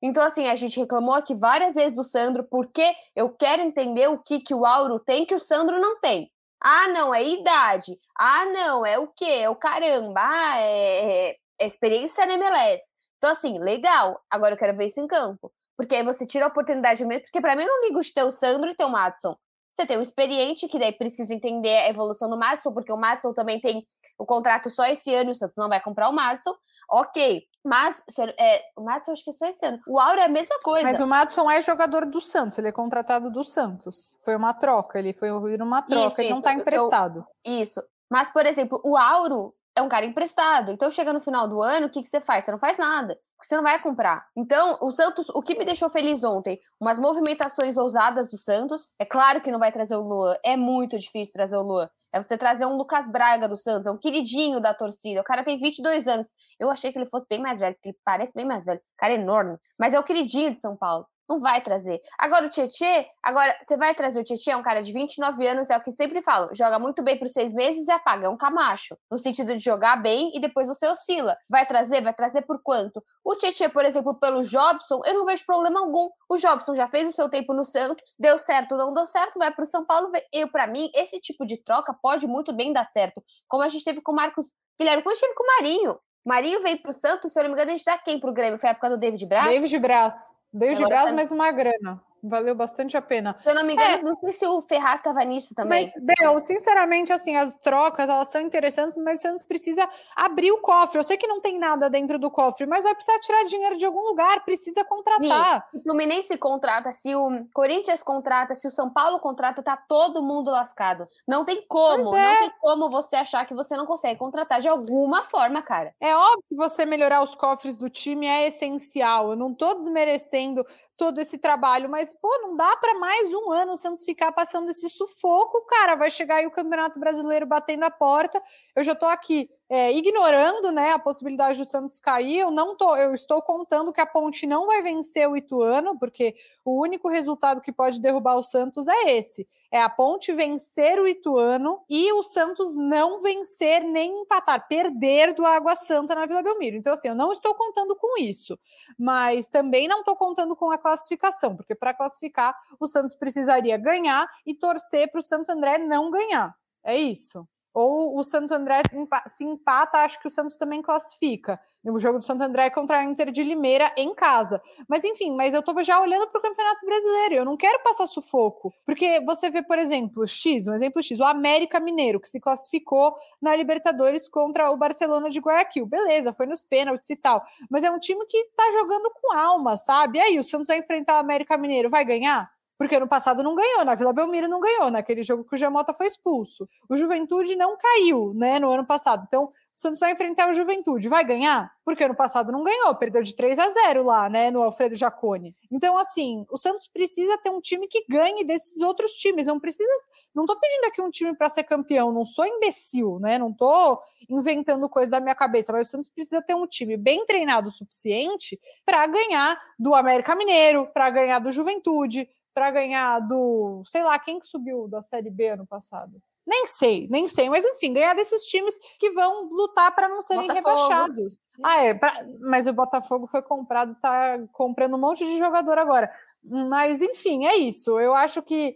Então, 0.03 0.23
assim, 0.23 0.49
a 0.49 0.55
gente 0.55 0.81
reclamou 0.81 1.15
aqui 1.15 1.35
várias 1.35 1.75
vezes 1.75 1.95
do 1.95 2.03
Sandro, 2.03 2.45
porque 2.45 2.95
eu 3.15 3.29
quero 3.29 3.61
entender 3.63 4.09
o 4.09 4.19
que, 4.19 4.41
que 4.41 4.55
o 4.55 4.65
Auro 4.65 4.99
tem 4.99 5.27
que 5.27 5.35
o 5.35 5.41
Sandro 5.41 5.79
não 5.79 6.01
tem. 6.01 6.31
Ah, 6.61 6.89
não, 6.89 7.15
é 7.15 7.23
idade. 7.23 7.99
Ah, 8.19 8.47
não, 8.47 8.85
é 8.85 8.99
o 8.99 9.09
quê? 9.09 9.25
É 9.25 9.51
o 9.51 9.57
caramba. 9.57 10.21
Ah, 10.23 10.61
é, 10.61 11.37
é 11.59 11.67
experiência 11.67 12.25
na 12.27 12.35
MLS. 12.35 12.83
Então, 13.19 13.31
assim, 13.31 13.59
legal. 13.59 14.21
Agora 14.31 14.55
eu 14.55 14.59
quero 14.59 14.77
ver 14.77 14.87
isso 14.87 15.01
em 15.01 15.07
campo. 15.07 15.53
Porque 15.77 15.95
aí 15.95 16.03
você 16.03 16.27
tira 16.27 16.47
a 16.47 16.49
oportunidade 16.49 17.05
mesmo. 17.05 17.25
Porque 17.25 17.41
para 17.41 17.57
mim 17.57 17.63
eu 17.63 17.69
não 17.69 17.87
ligo 17.87 18.01
de 18.01 18.13
ter 18.13 18.25
o 18.25 18.31
Sandro 18.31 18.71
e 18.71 18.75
ter 18.75 18.85
o 18.85 18.91
Madison. 18.91 19.37
Você 19.71 19.87
tem 19.87 19.99
o 19.99 20.03
experiente, 20.03 20.69
que 20.69 20.79
daí 20.79 20.93
precisa 20.93 21.33
entender 21.33 21.77
a 21.77 21.89
evolução 21.89 22.29
do 22.29 22.37
Madison, 22.37 22.73
porque 22.73 22.93
o 22.93 22.97
Madison 22.97 23.33
também 23.33 23.61
tem 23.61 23.87
o 24.21 24.27
contrato 24.27 24.69
só 24.69 24.85
esse 24.87 25.15
ano, 25.15 25.31
o 25.31 25.35
Santos 25.35 25.57
não 25.57 25.69
vai 25.69 25.81
comprar 25.81 26.11
o 26.11 26.13
Madison. 26.13 26.55
Ok, 26.91 27.43
mas 27.65 28.03
é, 28.39 28.63
o 28.77 28.83
Madison 28.83 29.13
acho 29.13 29.25
que 29.25 29.31
é 29.31 29.33
só 29.33 29.47
esse 29.47 29.65
ano. 29.65 29.81
O 29.89 29.99
Auro 29.99 30.21
é 30.21 30.25
a 30.25 30.29
mesma 30.29 30.59
coisa. 30.63 30.83
Mas 30.83 31.01
o 31.01 31.07
Madison 31.07 31.51
é 31.51 31.63
jogador 31.63 32.05
do 32.05 32.21
Santos, 32.21 32.59
ele 32.59 32.69
é 32.69 32.73
contratado 32.73 33.31
do 33.31 33.43
Santos. 33.43 34.19
Foi 34.23 34.37
uma 34.37 34.53
troca, 34.53 34.99
ele 34.99 35.15
foi 35.15 35.31
uma 35.31 35.81
troca, 35.83 36.07
isso, 36.07 36.21
ele 36.21 36.29
isso, 36.29 36.33
não 36.33 36.39
está 36.39 36.53
emprestado. 36.53 37.25
Eu, 37.45 37.55
isso. 37.63 37.83
Mas, 38.11 38.29
por 38.31 38.45
exemplo, 38.45 38.81
o 38.85 38.97
Auro 38.97 39.55
é 39.75 39.81
um 39.81 39.89
cara 39.89 40.05
emprestado. 40.05 40.71
Então, 40.73 40.91
chega 40.91 41.13
no 41.13 41.21
final 41.21 41.49
do 41.49 41.63
ano, 41.63 41.87
o 41.87 41.91
que, 41.91 42.03
que 42.03 42.09
você 42.09 42.21
faz? 42.21 42.45
Você 42.45 42.53
não 42.53 42.59
faz 42.59 42.77
nada 42.77 43.19
porque 43.41 43.49
você 43.49 43.57
não 43.57 43.63
vai 43.63 43.81
comprar. 43.81 44.27
Então, 44.37 44.77
o 44.83 44.91
Santos, 44.91 45.31
o 45.31 45.41
que 45.41 45.57
me 45.57 45.65
deixou 45.65 45.89
feliz 45.89 46.23
ontem, 46.23 46.61
umas 46.79 46.99
movimentações 46.99 47.79
ousadas 47.79 48.29
do 48.29 48.37
Santos. 48.37 48.93
É 48.99 49.05
claro 49.07 49.41
que 49.41 49.51
não 49.51 49.59
vai 49.59 49.73
trazer 49.73 49.97
o 49.97 50.03
Luan, 50.03 50.37
é 50.45 50.57
muito 50.57 50.99
difícil 50.99 51.33
trazer 51.33 51.57
o 51.57 51.63
Luan. 51.63 51.89
É 52.13 52.21
você 52.21 52.37
trazer 52.37 52.67
um 52.67 52.77
Lucas 52.77 53.09
Braga 53.09 53.49
do 53.49 53.57
Santos, 53.57 53.87
é 53.87 53.91
um 53.91 53.97
queridinho 53.97 54.61
da 54.61 54.75
torcida. 54.75 55.21
O 55.21 55.25
cara 55.25 55.45
tem 55.45 55.59
22 55.59 56.09
anos. 56.09 56.29
Eu 56.59 56.71
achei 56.71 56.93
que 56.93 56.99
ele 56.99 57.07
fosse 57.07 57.27
bem 57.29 57.41
mais 57.41 57.61
velho, 57.61 57.75
porque 57.75 57.91
ele 57.91 57.99
parece 58.05 58.35
bem 58.35 58.45
mais 58.45 58.65
velho. 58.65 58.81
O 58.81 58.99
cara 58.99 59.13
é 59.13 59.17
enorme, 59.17 59.57
mas 59.79 59.95
é 59.95 60.01
o 60.01 60.05
queridinho 60.05 60.53
de 60.53 60.61
São 60.61 60.77
Paulo. 60.77 61.07
Não 61.31 61.39
vai 61.39 61.63
trazer. 61.63 62.01
Agora 62.19 62.47
o 62.47 62.49
Tietê, 62.49 63.07
agora 63.23 63.57
você 63.61 63.77
vai 63.77 63.95
trazer 63.95 64.21
o 64.21 64.25
Tietê, 64.25 64.51
é 64.51 64.57
um 64.57 64.63
cara 64.63 64.83
de 64.83 64.93
29 64.93 65.47
anos, 65.47 65.71
é 65.71 65.77
o 65.77 65.81
que 65.81 65.93
sempre 65.93 66.21
falo, 66.21 66.53
joga 66.53 66.77
muito 66.77 67.05
bem 67.05 67.17
por 67.17 67.29
seis 67.29 67.55
meses 67.55 67.87
e 67.87 67.93
apaga, 67.93 68.27
é 68.27 68.29
um 68.29 68.37
camacho, 68.37 68.97
no 69.09 69.17
sentido 69.17 69.55
de 69.55 69.63
jogar 69.63 69.95
bem 70.03 70.33
e 70.35 70.41
depois 70.41 70.67
você 70.67 70.89
oscila. 70.89 71.37
Vai 71.49 71.65
trazer, 71.65 72.03
vai 72.03 72.13
trazer 72.13 72.43
por 72.43 72.61
quanto? 72.61 73.01
O 73.25 73.37
Tietê, 73.37 73.69
por 73.69 73.85
exemplo, 73.85 74.19
pelo 74.19 74.43
Jobson, 74.43 75.03
eu 75.07 75.15
não 75.15 75.25
vejo 75.25 75.47
problema 75.47 75.79
algum. 75.79 76.11
O 76.29 76.37
Jobson 76.37 76.75
já 76.75 76.89
fez 76.89 77.09
o 77.09 77.13
seu 77.13 77.31
tempo 77.31 77.55
no 77.55 77.65
Santos, 77.65 78.17
deu 78.19 78.37
certo, 78.37 78.77
não 78.77 78.93
deu 78.93 79.05
certo, 79.05 79.39
vai 79.39 79.53
para 79.53 79.63
o 79.63 79.67
São 79.67 79.87
Paulo. 79.87 80.11
Eu, 80.33 80.49
para 80.49 80.67
mim, 80.67 80.91
esse 80.97 81.21
tipo 81.21 81.47
de 81.47 81.63
troca 81.63 81.95
pode 82.03 82.27
muito 82.27 82.53
bem 82.53 82.73
dar 82.73 82.87
certo. 82.87 83.23
Como 83.47 83.63
a 83.63 83.69
gente 83.69 83.85
teve 83.85 84.01
com 84.01 84.11
o 84.11 84.17
Marcos 84.17 84.53
Guilherme, 84.77 85.03
como 85.03 85.13
a 85.13 85.15
gente 85.15 85.23
teve 85.23 85.35
com 85.35 85.45
o 85.45 85.47
Marinho. 85.47 85.99
Marinho 86.25 86.61
veio 86.61 86.81
para 86.81 86.91
o 86.91 86.93
Santos, 86.93 87.33
se 87.33 87.39
eu 87.39 87.45
não 87.45 87.51
me 87.51 87.55
engano, 87.55 87.71
a 87.71 87.77
gente 87.77 87.85
dá 87.85 87.97
quem 87.99 88.19
para 88.19 88.31
o 88.31 88.35
Grêmio? 88.35 88.59
Foi 88.59 88.69
a 88.69 88.73
época 88.73 88.91
do 88.91 88.99
David 88.99 89.25
Braz? 89.27 89.49
David 89.49 89.79
Braz. 89.79 90.15
Deu 90.53 90.75
de 90.75 90.85
braço, 90.85 91.09
tá... 91.09 91.15
mais 91.15 91.31
uma 91.31 91.51
grana. 91.51 92.03
Valeu 92.23 92.55
bastante 92.55 92.97
a 92.97 93.03
pena. 93.03 93.35
Se 93.37 93.49
eu 93.49 93.55
não 93.55 93.65
me 93.65 93.75
engano, 93.75 93.99
é. 93.99 94.03
não 94.03 94.15
sei 94.15 94.33
se 94.33 94.47
o 94.47 94.61
Ferraz 94.63 95.01
estava 95.01 95.25
nisso 95.25 95.55
também. 95.55 95.91
Mas, 95.95 96.05
Bel, 96.19 96.39
sinceramente, 96.39 97.13
assim, 97.13 97.37
as 97.37 97.55
trocas, 97.57 98.09
elas 98.09 98.29
são 98.29 98.41
interessantes, 98.41 98.97
mas 98.99 99.21
você 99.21 99.33
não 99.33 99.39
precisa 99.39 99.89
abrir 100.15 100.53
o 100.53 100.61
cofre. 100.61 100.99
Eu 100.99 101.03
sei 101.03 101.17
que 101.17 101.27
não 101.27 101.41
tem 101.41 101.59
nada 101.59 101.89
dentro 101.89 102.19
do 102.19 102.31
cofre, 102.31 102.67
mas 102.67 102.85
vai 102.85 102.95
precisar 102.95 103.19
tirar 103.21 103.45
dinheiro 103.45 103.77
de 103.77 103.87
algum 103.87 104.03
lugar, 104.03 104.45
precisa 104.45 104.85
contratar. 104.85 105.69
Se 105.71 105.79
o 105.79 105.83
Fluminense 105.83 106.37
contrata, 106.37 106.93
se 106.93 107.15
o 107.15 107.47
Corinthians 107.53 108.03
contrata, 108.03 108.55
se 108.55 108.67
o 108.67 108.71
São 108.71 108.91
Paulo 108.91 109.19
contrata, 109.19 109.63
tá 109.63 109.77
todo 109.77 110.23
mundo 110.23 110.51
lascado. 110.51 111.09
Não 111.27 111.45
tem 111.45 111.65
como, 111.67 112.15
é. 112.15 112.33
não 112.33 112.39
tem 112.41 112.53
como 112.61 112.91
você 112.91 113.17
achar 113.17 113.47
que 113.47 113.55
você 113.55 113.77
não 113.77 113.87
consegue 113.87 114.19
contratar 114.19 114.61
de 114.61 114.69
alguma 114.69 115.25
forma, 115.25 115.63
cara. 115.63 115.95
É 116.01 116.15
óbvio 116.15 116.45
que 116.49 116.57
você 116.57 116.85
melhorar 116.85 117.23
os 117.23 117.35
cofres 117.35 117.79
do 117.79 117.89
time 117.89 118.27
é 118.27 118.47
essencial. 118.47 119.31
Eu 119.31 119.37
não 119.37 119.55
tô 119.55 119.75
desmerecendo 119.75 120.67
todo 121.01 121.19
esse 121.19 121.39
trabalho, 121.39 121.89
mas 121.89 122.15
pô, 122.21 122.29
não 122.43 122.55
dá 122.55 122.77
para 122.77 122.99
mais 122.99 123.33
um 123.33 123.51
ano 123.51 123.73
o 123.73 123.77
Santos 123.77 124.05
ficar 124.05 124.33
passando 124.33 124.69
esse 124.69 124.87
sufoco, 124.91 125.65
cara. 125.65 125.95
Vai 125.95 126.11
chegar 126.11 126.37
aí 126.37 126.47
o 126.47 126.51
Campeonato 126.51 127.01
Brasileiro 127.01 127.47
batendo 127.47 127.85
a 127.85 127.91
porta. 127.91 128.39
Eu 128.77 128.85
já 128.85 128.95
tô 128.95 129.07
aqui 129.07 129.49
é, 129.67 129.91
ignorando, 129.95 130.71
né, 130.71 130.93
a 130.93 130.99
possibilidade 130.99 131.59
do 131.59 131.65
Santos 131.65 131.99
cair. 131.99 132.41
Eu 132.41 132.51
não 132.51 132.77
tô, 132.77 132.95
eu 132.97 133.15
estou 133.15 133.41
contando 133.41 133.95
que 133.95 134.01
a 134.03 134.05
Ponte 134.05 134.47
não 134.47 134.67
vai 134.67 134.83
vencer 134.83 135.27
o 135.27 135.39
Ituano, 135.39 135.99
porque 135.99 136.35
o 136.67 136.79
único 136.79 137.09
resultado 137.09 137.63
que 137.63 137.73
pode 137.73 137.99
derrubar 137.99 138.37
o 138.37 138.43
Santos 138.43 138.87
é 138.87 139.17
esse 139.17 139.49
é 139.71 139.81
a 139.81 139.89
Ponte 139.89 140.33
vencer 140.33 140.99
o 140.99 141.07
Ituano 141.07 141.83
e 141.89 142.13
o 142.13 142.23
Santos 142.23 142.75
não 142.75 143.21
vencer 143.21 143.85
nem 143.85 144.23
empatar, 144.23 144.67
perder 144.67 145.33
do 145.33 145.47
Água 145.47 145.77
Santa 145.77 146.15
na 146.15 146.27
Vila 146.27 146.43
Belmiro. 146.43 146.77
Então, 146.77 146.93
assim, 146.93 147.09
eu 147.09 147.15
não 147.15 147.33
estou 147.33 147.55
contando 147.55 147.95
com 147.97 148.21
isso, 148.21 148.59
mas 148.99 149.47
também 149.49 149.87
não 149.87 150.01
estou 150.01 150.17
contando 150.17 150.57
com 150.57 150.71
a 150.71 150.79
classificação, 150.79 151.57
porque 151.57 151.75
para 151.75 151.95
classificar 151.95 152.55
o 152.79 152.87
Santos 152.87 153.15
precisaria 153.15 153.77
ganhar 153.77 154.29
e 154.45 154.55
torcer 154.55 155.11
para 155.11 155.21
o 155.21 155.23
Santo 155.23 155.51
André 155.51 155.79
não 155.79 156.11
ganhar. 156.11 156.55
É 156.83 156.97
isso. 156.97 157.47
Ou 157.81 158.19
o 158.19 158.23
Santo 158.23 158.53
André 158.53 158.83
se 159.27 159.43
empata, 159.43 160.01
acho 160.01 160.21
que 160.21 160.29
o 160.29 160.31
Santos 160.31 160.57
também 160.57 160.83
classifica 160.83 161.59
o 161.83 161.99
jogo 161.99 162.19
do 162.19 162.25
Santo 162.25 162.43
André 162.43 162.69
contra 162.69 162.99
a 162.99 163.05
Inter 163.05 163.31
de 163.31 163.43
Limeira 163.43 163.91
em 163.97 164.15
casa. 164.15 164.61
Mas 164.87 165.03
enfim, 165.03 165.35
mas 165.35 165.55
eu 165.55 165.63
tô 165.63 165.83
já 165.83 165.99
olhando 165.99 166.27
para 166.29 166.39
o 166.39 166.43
Campeonato 166.43 166.85
Brasileiro, 166.85 167.37
eu 167.37 167.45
não 167.45 167.57
quero 167.57 167.83
passar 167.83 168.07
sufoco, 168.07 168.71
porque 168.85 169.21
você 169.25 169.49
vê, 169.49 169.63
por 169.63 169.79
exemplo, 169.79 170.27
X, 170.27 170.67
um 170.67 170.75
exemplo 170.75 171.03
X, 171.03 171.19
o 171.19 171.25
América 171.25 171.81
Mineiro, 171.81 172.21
que 172.21 172.29
se 172.29 172.39
classificou 172.39 173.17
na 173.41 173.57
Libertadores 173.57 174.29
contra 174.29 174.71
o 174.71 174.77
Barcelona 174.77 175.31
de 175.31 175.41
Guayaquil. 175.41 175.87
Beleza, 175.87 176.35
foi 176.35 176.45
nos 176.45 176.63
pênaltis 176.63 177.09
e 177.09 177.17
tal, 177.17 177.43
mas 177.71 177.83
é 177.83 177.91
um 177.91 177.99
time 177.99 178.27
que 178.27 178.45
tá 178.55 178.65
jogando 178.73 179.11
com 179.15 179.33
alma, 179.33 179.79
sabe? 179.79 180.19
E 180.19 180.21
aí, 180.21 180.39
o 180.39 180.45
Santos 180.45 180.69
vai 180.69 180.79
enfrentar 180.79 181.17
o 181.17 181.21
América 181.21 181.57
Mineiro, 181.57 181.89
vai 181.89 182.05
ganhar? 182.05 182.51
Porque 182.81 182.99
no 182.99 183.07
passado 183.07 183.43
não 183.43 183.55
ganhou, 183.55 183.85
na 183.85 183.95
Vila 183.95 184.11
Belmiro 184.11 184.49
não 184.49 184.59
ganhou, 184.59 184.91
naquele 184.91 185.23
jogo 185.23 185.45
que 185.45 185.55
o 185.55 185.59
Gemota 185.59 185.93
foi 185.93 186.07
expulso. 186.07 186.67
O 186.89 186.97
Juventude 186.97 187.55
não 187.55 187.77
caiu, 187.77 188.33
né, 188.33 188.59
no 188.59 188.71
ano 188.71 188.87
passado. 188.87 189.23
Então, 189.29 189.53
Santos 189.75 190.01
vai 190.01 190.13
enfrentar 190.13 190.49
o 190.49 190.55
Juventude. 190.55 191.07
Vai 191.07 191.23
ganhar? 191.23 191.71
Porque 191.85 192.03
ano 192.03 192.15
passado 192.15 192.51
não 192.51 192.65
ganhou, 192.65 192.95
perdeu 192.95 193.23
de 193.23 193.37
3 193.37 193.59
a 193.59 193.69
0 193.69 194.03
lá, 194.03 194.31
né, 194.31 194.51
no 194.51 194.63
Alfredo 194.63 194.97
Jacone. 194.97 195.55
Então, 195.71 195.99
assim, 195.99 196.47
o 196.51 196.57
Santos 196.57 196.89
precisa 196.89 197.37
ter 197.37 197.51
um 197.51 197.61
time 197.61 197.87
que 197.87 198.03
ganhe 198.09 198.45
desses 198.45 198.81
outros 198.81 199.13
times. 199.13 199.45
Não 199.45 199.61
precisa. 199.61 199.93
Não 200.35 200.47
tô 200.47 200.59
pedindo 200.59 200.87
aqui 200.87 201.03
um 201.03 201.11
time 201.11 201.37
para 201.37 201.51
ser 201.51 201.65
campeão, 201.65 202.11
não 202.11 202.25
sou 202.25 202.47
imbecil, 202.47 203.19
né? 203.21 203.37
Não 203.39 203.53
tô 203.53 204.01
inventando 204.27 204.89
coisa 204.89 205.11
da 205.11 205.21
minha 205.21 205.35
cabeça, 205.35 205.71
mas 205.71 205.89
o 205.89 205.91
Santos 205.91 206.09
precisa 206.09 206.41
ter 206.41 206.55
um 206.55 206.67
time 206.67 206.97
bem 206.97 207.27
treinado 207.27 207.69
o 207.69 207.71
suficiente 207.71 208.59
para 208.87 209.07
ganhar 209.07 209.61
do 209.79 209.95
América 209.95 210.35
Mineiro, 210.35 210.87
para 210.87 211.11
ganhar 211.11 211.41
do 211.41 211.51
Juventude, 211.51 212.27
para 212.55 212.71
ganhar 212.71 213.21
do, 213.21 213.83
sei 213.87 214.03
lá, 214.03 214.19
quem 214.19 214.39
que 214.39 214.47
subiu 214.47 214.89
da 214.89 215.03
Série 215.03 215.31
B 215.31 215.49
ano 215.49 215.67
passado? 215.67 216.21
Nem 216.47 216.67
sei, 216.67 217.07
nem 217.09 217.29
sei, 217.29 217.49
mas 217.49 217.65
enfim, 217.65 217.93
ganhar 217.93 218.15
desses 218.15 218.43
times 218.45 218.75
que 218.99 219.11
vão 219.13 219.45
lutar 219.45 219.95
para 219.95 220.09
não 220.09 220.21
serem 220.21 220.49
Botafogo. 220.49 220.69
rebaixados. 220.69 221.39
Ah, 221.63 221.85
é, 221.85 221.95
pra, 221.95 222.27
mas 222.41 222.67
o 222.67 222.73
Botafogo 222.73 223.27
foi 223.27 223.43
comprado, 223.43 223.95
tá 224.01 224.39
comprando 224.53 224.95
um 224.97 225.01
monte 225.01 225.25
de 225.25 225.39
jogador 225.39 225.79
agora. 225.79 226.11
Mas 226.43 227.03
enfim, 227.03 227.47
é 227.47 227.57
isso. 227.57 228.01
Eu 228.01 228.15
acho 228.15 228.43
que 228.43 228.75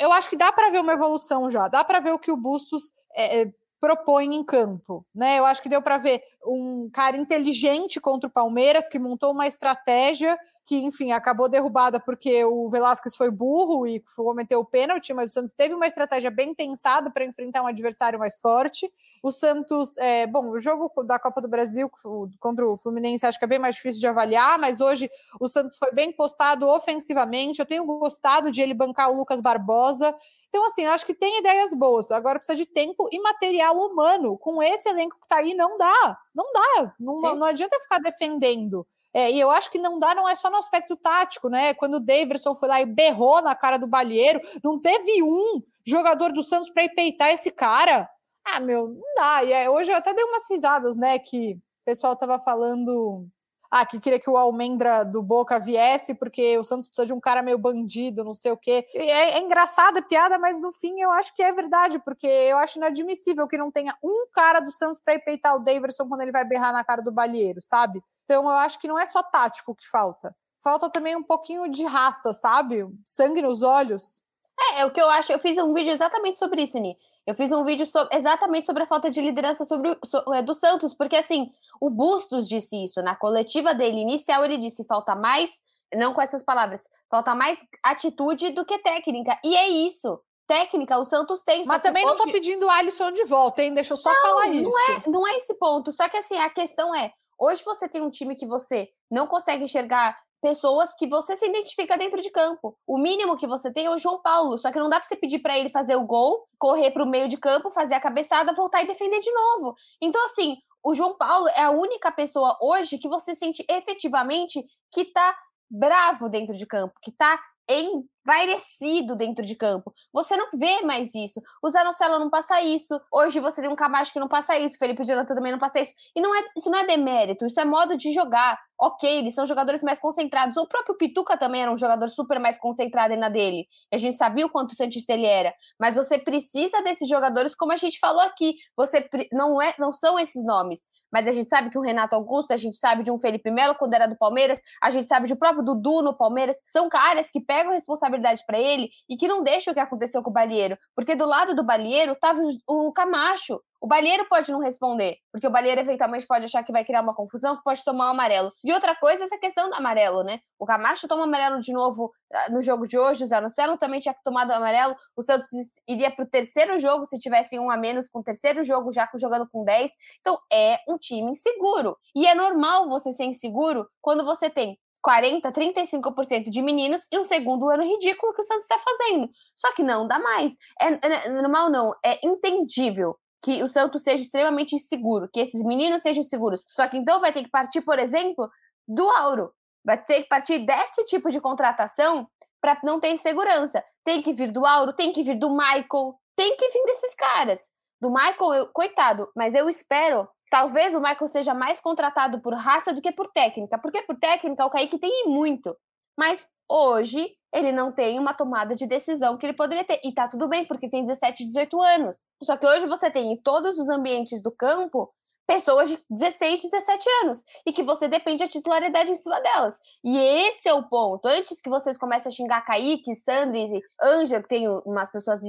eu 0.00 0.12
acho 0.12 0.28
que 0.28 0.36
dá 0.36 0.52
para 0.52 0.70
ver 0.70 0.80
uma 0.80 0.92
evolução 0.92 1.48
já, 1.48 1.68
dá 1.68 1.84
para 1.84 2.00
ver 2.00 2.12
o 2.12 2.18
que 2.18 2.32
o 2.32 2.36
Bustos 2.36 2.92
é, 3.14 3.42
é 3.42 3.52
propõe 3.80 4.34
em 4.34 4.44
campo, 4.44 5.04
né? 5.14 5.38
Eu 5.38 5.46
acho 5.46 5.62
que 5.62 5.68
deu 5.68 5.80
para 5.80 5.98
ver 5.98 6.22
um 6.44 6.90
cara 6.92 7.16
inteligente 7.16 8.00
contra 8.00 8.28
o 8.28 8.32
Palmeiras 8.32 8.88
que 8.88 8.98
montou 8.98 9.32
uma 9.32 9.46
estratégia 9.46 10.38
que, 10.64 10.76
enfim, 10.76 11.12
acabou 11.12 11.48
derrubada 11.48 11.98
porque 11.98 12.44
o 12.44 12.68
Velasquez 12.68 13.16
foi 13.16 13.30
burro 13.30 13.86
e 13.86 14.02
cometeu 14.14 14.60
o 14.60 14.64
pênalti, 14.64 15.14
mas 15.14 15.30
o 15.30 15.32
Santos 15.32 15.54
teve 15.54 15.74
uma 15.74 15.86
estratégia 15.86 16.30
bem 16.30 16.54
pensada 16.54 17.10
para 17.10 17.24
enfrentar 17.24 17.62
um 17.62 17.66
adversário 17.66 18.18
mais 18.18 18.38
forte. 18.38 18.92
O 19.22 19.32
Santos, 19.32 19.96
é, 19.96 20.26
bom, 20.26 20.50
o 20.50 20.58
jogo 20.58 20.92
da 21.04 21.18
Copa 21.18 21.40
do 21.40 21.48
Brasil 21.48 21.90
contra 22.38 22.68
o 22.68 22.76
Fluminense 22.76 23.26
acho 23.26 23.38
que 23.38 23.44
é 23.44 23.48
bem 23.48 23.58
mais 23.58 23.76
difícil 23.76 24.00
de 24.00 24.06
avaliar, 24.06 24.58
mas 24.58 24.80
hoje 24.80 25.10
o 25.40 25.48
Santos 25.48 25.78
foi 25.78 25.90
bem 25.92 26.12
postado 26.12 26.66
ofensivamente. 26.66 27.60
Eu 27.60 27.66
tenho 27.66 27.84
gostado 27.84 28.52
de 28.52 28.60
ele 28.60 28.74
bancar 28.74 29.10
o 29.10 29.16
Lucas 29.16 29.40
Barbosa. 29.40 30.14
Então, 30.48 30.64
assim, 30.66 30.84
eu 30.84 30.90
acho 30.90 31.04
que 31.04 31.14
tem 31.14 31.38
ideias 31.38 31.74
boas. 31.74 32.10
Agora 32.10 32.38
precisa 32.38 32.56
de 32.56 32.66
tempo 32.66 33.08
e 33.12 33.20
material 33.20 33.76
humano. 33.76 34.36
Com 34.38 34.62
esse 34.62 34.88
elenco 34.88 35.18
que 35.20 35.28
tá 35.28 35.38
aí, 35.38 35.54
não 35.54 35.76
dá. 35.76 36.18
Não 36.34 36.52
dá. 36.52 36.94
Não, 36.98 37.16
não 37.36 37.46
adianta 37.46 37.78
ficar 37.80 37.98
defendendo. 37.98 38.86
É, 39.12 39.30
e 39.30 39.40
eu 39.40 39.50
acho 39.50 39.70
que 39.70 39.78
não 39.78 39.98
dá, 39.98 40.14
não 40.14 40.28
é 40.28 40.34
só 40.34 40.50
no 40.50 40.58
aspecto 40.58 40.96
tático, 40.96 41.48
né? 41.48 41.74
Quando 41.74 41.94
o 41.94 42.00
Davidson 42.00 42.54
foi 42.54 42.68
lá 42.68 42.80
e 42.80 42.86
berrou 42.86 43.40
na 43.40 43.54
cara 43.54 43.78
do 43.78 43.86
Balheiro, 43.86 44.40
não 44.62 44.78
teve 44.78 45.22
um 45.22 45.62
jogador 45.84 46.32
do 46.32 46.42
Santos 46.42 46.70
para 46.70 46.84
ir 46.84 46.94
peitar 46.94 47.30
esse 47.30 47.50
cara. 47.50 48.08
Ah, 48.44 48.60
meu, 48.60 48.88
não 48.88 49.14
dá. 49.16 49.44
E 49.44 49.52
é, 49.52 49.68
hoje 49.68 49.90
eu 49.90 49.96
até 49.96 50.14
dei 50.14 50.24
umas 50.24 50.48
risadas, 50.48 50.96
né? 50.96 51.18
Que 51.18 51.54
o 51.54 51.60
pessoal 51.84 52.16
tava 52.16 52.38
falando 52.38 53.26
ah, 53.70 53.84
que 53.84 54.00
queria 54.00 54.18
que 54.18 54.30
o 54.30 54.36
Almendra 54.36 55.04
do 55.04 55.22
Boca 55.22 55.58
viesse, 55.58 56.14
porque 56.14 56.56
o 56.58 56.64
Santos 56.64 56.86
precisa 56.88 57.06
de 57.06 57.12
um 57.12 57.20
cara 57.20 57.42
meio 57.42 57.58
bandido, 57.58 58.24
não 58.24 58.34
sei 58.34 58.52
o 58.52 58.56
quê. 58.56 58.86
É, 58.94 59.36
é 59.36 59.40
engraçada 59.40 59.98
a 59.98 60.02
piada, 60.02 60.38
mas 60.38 60.60
no 60.60 60.72
fim 60.72 61.00
eu 61.00 61.10
acho 61.10 61.34
que 61.34 61.42
é 61.42 61.52
verdade, 61.52 61.98
porque 61.98 62.26
eu 62.26 62.56
acho 62.58 62.78
inadmissível 62.78 63.46
que 63.46 63.58
não 63.58 63.70
tenha 63.70 63.96
um 64.02 64.26
cara 64.32 64.60
do 64.60 64.70
Santos 64.70 65.00
para 65.00 65.14
ir 65.14 65.20
peitar 65.20 65.54
o 65.54 65.60
Daverson 65.60 66.08
quando 66.08 66.22
ele 66.22 66.32
vai 66.32 66.44
berrar 66.44 66.72
na 66.72 66.82
cara 66.84 67.02
do 67.02 67.12
Balheiro, 67.12 67.60
sabe? 67.60 68.02
Então 68.24 68.44
eu 68.44 68.56
acho 68.56 68.78
que 68.78 68.88
não 68.88 68.98
é 68.98 69.06
só 69.06 69.22
tático 69.22 69.74
que 69.74 69.88
falta. 69.88 70.34
Falta 70.60 70.90
também 70.90 71.16
um 71.16 71.22
pouquinho 71.22 71.70
de 71.70 71.84
raça, 71.84 72.32
sabe? 72.32 72.86
Sangue 73.04 73.42
nos 73.42 73.62
olhos. 73.62 74.22
É, 74.58 74.80
é 74.80 74.86
o 74.86 74.90
que 74.90 75.00
eu 75.00 75.08
acho. 75.08 75.32
Eu 75.32 75.38
fiz 75.38 75.56
um 75.58 75.72
vídeo 75.72 75.92
exatamente 75.92 76.38
sobre 76.38 76.62
isso, 76.62 76.78
Ni. 76.78 76.96
Eu 77.28 77.34
fiz 77.34 77.52
um 77.52 77.62
vídeo 77.62 77.86
exatamente 78.10 78.64
sobre 78.64 78.84
a 78.84 78.86
falta 78.86 79.10
de 79.10 79.20
liderança 79.20 79.62
sobre, 79.62 79.94
so, 80.02 80.16
é, 80.32 80.40
do 80.40 80.54
Santos, 80.54 80.94
porque 80.94 81.14
assim, 81.14 81.50
o 81.78 81.90
Bustos 81.90 82.48
disse 82.48 82.82
isso. 82.82 83.02
Na 83.02 83.14
coletiva 83.14 83.74
dele 83.74 84.00
inicial, 84.00 84.42
ele 84.46 84.56
disse: 84.56 84.82
falta 84.82 85.14
mais, 85.14 85.60
não 85.94 86.14
com 86.14 86.22
essas 86.22 86.42
palavras, 86.42 86.88
falta 87.10 87.34
mais 87.34 87.58
atitude 87.84 88.48
do 88.52 88.64
que 88.64 88.78
técnica. 88.78 89.38
E 89.44 89.54
é 89.54 89.68
isso. 89.68 90.18
Técnica, 90.46 90.96
o 90.96 91.04
Santos 91.04 91.42
tem. 91.42 91.66
Mas 91.66 91.82
também 91.82 92.02
hoje... 92.06 92.16
não 92.16 92.24
tô 92.24 92.32
pedindo 92.32 92.64
o 92.64 92.70
Alisson 92.70 93.12
de 93.12 93.24
volta, 93.24 93.62
hein? 93.62 93.74
Deixa 93.74 93.92
eu 93.92 93.98
só 93.98 94.10
não, 94.10 94.22
falar 94.22 94.46
não 94.46 94.54
isso. 94.54 94.90
É, 94.90 95.10
não 95.10 95.28
é 95.28 95.36
esse 95.36 95.52
ponto. 95.58 95.92
Só 95.92 96.08
que 96.08 96.16
assim, 96.16 96.38
a 96.38 96.48
questão 96.48 96.94
é: 96.94 97.12
hoje 97.38 97.62
você 97.62 97.86
tem 97.86 98.00
um 98.00 98.08
time 98.08 98.36
que 98.36 98.46
você 98.46 98.88
não 99.10 99.26
consegue 99.26 99.64
enxergar 99.64 100.18
pessoas 100.40 100.94
que 100.94 101.06
você 101.06 101.36
se 101.36 101.46
identifica 101.46 101.98
dentro 101.98 102.20
de 102.20 102.30
campo. 102.30 102.76
O 102.86 102.98
mínimo 102.98 103.36
que 103.36 103.46
você 103.46 103.72
tem 103.72 103.86
é 103.86 103.90
o 103.90 103.98
João 103.98 104.20
Paulo, 104.22 104.58
só 104.58 104.70
que 104.70 104.78
não 104.78 104.88
dá 104.88 104.98
para 104.98 105.08
você 105.08 105.16
pedir 105.16 105.40
para 105.40 105.58
ele 105.58 105.68
fazer 105.68 105.96
o 105.96 106.04
gol, 106.04 106.46
correr 106.58 106.90
para 106.90 107.04
o 107.04 107.08
meio 107.08 107.28
de 107.28 107.36
campo, 107.36 107.70
fazer 107.70 107.94
a 107.94 108.00
cabeçada, 108.00 108.52
voltar 108.52 108.82
e 108.82 108.86
defender 108.86 109.20
de 109.20 109.32
novo. 109.32 109.74
Então 110.00 110.24
assim, 110.26 110.56
o 110.82 110.94
João 110.94 111.16
Paulo 111.16 111.48
é 111.48 111.62
a 111.62 111.70
única 111.70 112.10
pessoa 112.10 112.56
hoje 112.60 112.98
que 112.98 113.08
você 113.08 113.34
sente 113.34 113.64
efetivamente 113.68 114.64
que 114.92 115.04
tá 115.04 115.36
bravo 115.70 116.28
dentro 116.28 116.56
de 116.56 116.66
campo, 116.66 116.94
que 117.02 117.12
tá 117.12 117.38
envairecido 117.68 119.14
dentro 119.14 119.44
de 119.44 119.54
campo. 119.54 119.92
Você 120.12 120.36
não 120.36 120.48
vê 120.54 120.80
mais 120.80 121.14
isso. 121.14 121.40
O 121.62 121.68
Zanocelo 121.68 122.18
não 122.18 122.30
passa 122.30 122.62
isso. 122.62 122.98
Hoje 123.12 123.40
você 123.40 123.60
tem 123.60 123.70
um 123.70 123.76
Camacho 123.76 124.12
que 124.12 124.18
não 124.18 124.28
passa 124.28 124.58
isso. 124.58 124.76
O 124.76 124.78
Felipe 124.78 125.04
Jonathan 125.04 125.34
também 125.34 125.52
não 125.52 125.58
passa 125.58 125.80
isso. 125.80 125.94
E 126.16 126.20
não 126.20 126.34
é, 126.34 126.42
isso 126.56 126.70
não 126.70 126.78
é 126.78 126.86
demérito, 126.86 127.44
isso 127.44 127.60
é 127.60 127.64
modo 127.64 127.96
de 127.96 128.12
jogar. 128.12 128.58
Ok, 128.80 129.18
eles 129.18 129.34
são 129.34 129.44
jogadores 129.44 129.82
mais 129.82 129.98
concentrados. 129.98 130.56
O 130.56 130.66
próprio 130.66 130.96
Pituca 130.96 131.36
também 131.36 131.62
era 131.62 131.72
um 131.72 131.76
jogador 131.76 132.08
super 132.08 132.38
mais 132.38 132.56
concentrado 132.58 133.16
na 133.16 133.28
dele. 133.28 133.66
A 133.92 133.96
gente 133.96 134.16
sabia 134.16 134.46
o 134.46 134.50
quanto 134.50 134.70
o 134.72 134.76
Santista 134.76 135.12
ele 135.12 135.26
era. 135.26 135.52
Mas 135.80 135.96
você 135.96 136.16
precisa 136.16 136.80
desses 136.82 137.08
jogadores, 137.08 137.56
como 137.56 137.72
a 137.72 137.76
gente 137.76 137.98
falou 137.98 138.20
aqui. 138.22 138.54
Você 138.76 139.08
não 139.32 139.60
é, 139.60 139.74
não 139.78 139.90
são 139.90 140.18
esses 140.18 140.44
nomes. 140.44 140.80
Mas 141.12 141.26
a 141.26 141.32
gente 141.32 141.48
sabe 141.48 141.70
que 141.70 141.78
o 141.78 141.82
Renato 141.82 142.14
Augusto, 142.14 142.52
a 142.52 142.56
gente 142.56 142.76
sabe 142.76 143.02
de 143.02 143.10
um 143.10 143.18
Felipe 143.18 143.50
Melo 143.50 143.74
quando 143.74 143.94
era 143.94 144.06
do 144.06 144.16
Palmeiras, 144.16 144.60
a 144.80 144.90
gente 144.90 145.08
sabe 145.08 145.26
de 145.26 145.34
próprio 145.34 145.64
Dudu 145.64 146.02
no 146.02 146.16
Palmeiras, 146.16 146.60
que 146.60 146.70
são 146.70 146.88
caras 146.88 147.30
que 147.32 147.40
pegam 147.40 147.72
responsabilidade 147.72 148.44
para 148.46 148.58
ele 148.58 148.90
e 149.08 149.16
que 149.16 149.26
não 149.26 149.42
deixam 149.42 149.72
o 149.72 149.74
que 149.74 149.80
aconteceu 149.80 150.22
com 150.22 150.30
o 150.30 150.32
Balieiro. 150.32 150.78
Porque 150.94 151.16
do 151.16 151.26
lado 151.26 151.54
do 151.54 151.64
Balieiro 151.64 152.14
tava 152.14 152.40
o 152.66 152.92
Camacho, 152.92 153.60
o 153.80 153.86
Balheiro 153.86 154.26
pode 154.28 154.50
não 154.50 154.58
responder, 154.58 155.18
porque 155.30 155.46
o 155.46 155.50
Balheiro 155.50 155.80
eventualmente 155.80 156.26
pode 156.26 156.44
achar 156.44 156.64
que 156.64 156.72
vai 156.72 156.84
criar 156.84 157.00
uma 157.00 157.14
confusão, 157.14 157.56
que 157.56 157.62
pode 157.62 157.84
tomar 157.84 158.08
um 158.08 158.10
amarelo. 158.10 158.52
E 158.64 158.72
outra 158.72 158.94
coisa 158.96 159.22
é 159.22 159.26
essa 159.26 159.38
questão 159.38 159.70
do 159.70 159.76
amarelo, 159.76 160.24
né? 160.24 160.40
O 160.58 160.66
Camacho 160.66 161.06
toma 161.06 161.24
amarelo 161.24 161.60
de 161.60 161.72
novo 161.72 162.12
ah, 162.32 162.50
no 162.50 162.60
jogo 162.60 162.86
de 162.86 162.98
hoje, 162.98 163.22
o 163.22 163.26
Zé 163.26 163.40
Nocelo 163.40 163.78
também 163.78 164.00
tinha 164.00 164.14
tomado 164.24 164.50
amarelo. 164.50 164.96
O 165.16 165.22
Santos 165.22 165.48
iria 165.88 166.10
para 166.10 166.24
o 166.24 166.28
terceiro 166.28 166.78
jogo 166.80 167.06
se 167.06 167.18
tivesse 167.18 167.58
um 167.58 167.70
a 167.70 167.76
menos, 167.76 168.08
com 168.08 168.18
o 168.18 168.24
terceiro 168.24 168.64
jogo 168.64 168.92
já 168.92 169.08
jogando 169.14 169.48
com 169.48 169.64
10. 169.64 169.92
Então 170.20 170.38
é 170.52 170.78
um 170.88 170.98
time 170.98 171.30
inseguro. 171.30 171.96
E 172.14 172.26
é 172.26 172.34
normal 172.34 172.88
você 172.88 173.12
ser 173.12 173.24
inseguro 173.24 173.88
quando 174.00 174.24
você 174.24 174.50
tem 174.50 174.76
40, 175.02 175.52
35% 175.52 176.50
de 176.50 176.60
meninos 176.60 177.06
e 177.12 177.18
um 177.18 177.24
segundo 177.24 177.70
ano 177.70 177.84
ridículo 177.84 178.34
que 178.34 178.42
o 178.42 178.44
Santos 178.44 178.64
está 178.64 178.78
fazendo. 178.78 179.30
Só 179.54 179.72
que 179.72 179.82
não 179.82 180.06
dá 180.06 180.18
mais. 180.18 180.56
É, 180.82 180.86
é, 180.86 181.26
é 181.26 181.28
normal, 181.30 181.70
não. 181.70 181.94
É 182.04 182.18
entendível 182.26 183.16
que 183.42 183.62
o 183.62 183.68
Santos 183.68 184.02
seja 184.02 184.22
extremamente 184.22 184.74
inseguro, 184.74 185.28
que 185.32 185.40
esses 185.40 185.62
meninos 185.64 186.02
sejam 186.02 186.22
seguros. 186.22 186.64
Só 186.68 186.88
que 186.88 186.96
então 186.96 187.20
vai 187.20 187.32
ter 187.32 187.42
que 187.42 187.50
partir, 187.50 187.80
por 187.82 187.98
exemplo, 187.98 188.50
do 188.86 189.08
Auro. 189.08 189.52
Vai 189.84 189.96
ter 190.02 190.22
que 190.22 190.28
partir 190.28 190.58
desse 190.58 191.04
tipo 191.04 191.30
de 191.30 191.40
contratação 191.40 192.28
para 192.60 192.78
não 192.82 192.98
ter 192.98 193.10
insegurança. 193.10 193.82
Tem 194.04 194.22
que 194.22 194.32
vir 194.32 194.50
do 194.50 194.66
Auro, 194.66 194.92
tem 194.92 195.12
que 195.12 195.22
vir 195.22 195.38
do 195.38 195.50
Michael, 195.50 196.14
tem 196.36 196.56
que 196.56 196.68
vir 196.68 196.84
desses 196.84 197.14
caras. 197.14 197.68
Do 198.00 198.10
Michael, 198.10 198.54
eu, 198.54 198.66
coitado, 198.68 199.30
mas 199.34 199.54
eu 199.54 199.68
espero. 199.68 200.28
Talvez 200.50 200.94
o 200.94 201.00
Michael 201.00 201.28
seja 201.28 201.54
mais 201.54 201.80
contratado 201.80 202.40
por 202.40 202.54
raça 202.54 202.92
do 202.92 203.02
que 203.02 203.12
por 203.12 203.28
técnica, 203.32 203.78
porque 203.78 204.02
por 204.02 204.18
técnica 204.18 204.64
o 204.64 204.70
Kaique 204.70 204.98
tem 204.98 205.26
muito. 205.26 205.76
Mas 206.16 206.46
hoje 206.68 207.34
ele 207.52 207.72
não 207.72 207.90
tem 207.90 208.18
uma 208.18 208.34
tomada 208.34 208.74
de 208.74 208.86
decisão 208.86 209.36
que 209.36 209.46
ele 209.46 209.54
poderia 209.54 209.84
ter. 209.84 210.00
E 210.04 210.12
tá 210.12 210.28
tudo 210.28 210.48
bem, 210.48 210.66
porque 210.66 210.88
tem 210.88 211.04
17, 211.04 211.46
18 211.46 211.80
anos. 211.80 212.24
Só 212.42 212.56
que 212.56 212.66
hoje 212.66 212.86
você 212.86 213.10
tem 213.10 213.32
em 213.32 213.36
todos 213.36 213.78
os 213.78 213.88
ambientes 213.88 214.42
do 214.42 214.50
campo 214.50 215.12
pessoas 215.46 215.88
de 215.88 215.98
16, 216.10 216.60
17 216.62 217.08
anos 217.22 217.42
e 217.66 217.72
que 217.72 217.82
você 217.82 218.06
depende 218.06 218.44
da 218.44 218.50
titularidade 218.50 219.10
em 219.10 219.16
cima 219.16 219.40
delas. 219.40 219.80
E 220.04 220.18
esse 220.18 220.68
é 220.68 220.74
o 220.74 220.86
ponto. 220.86 221.26
Antes 221.26 221.62
que 221.62 221.70
vocês 221.70 221.96
comecem 221.96 222.28
a 222.28 222.34
xingar 222.34 222.60
Kaique, 222.60 223.14
Sandri, 223.14 223.80
Ângela, 224.00 224.42
que 224.42 224.48
tem 224.48 224.68
umas 224.68 225.10
pessoas 225.10 225.40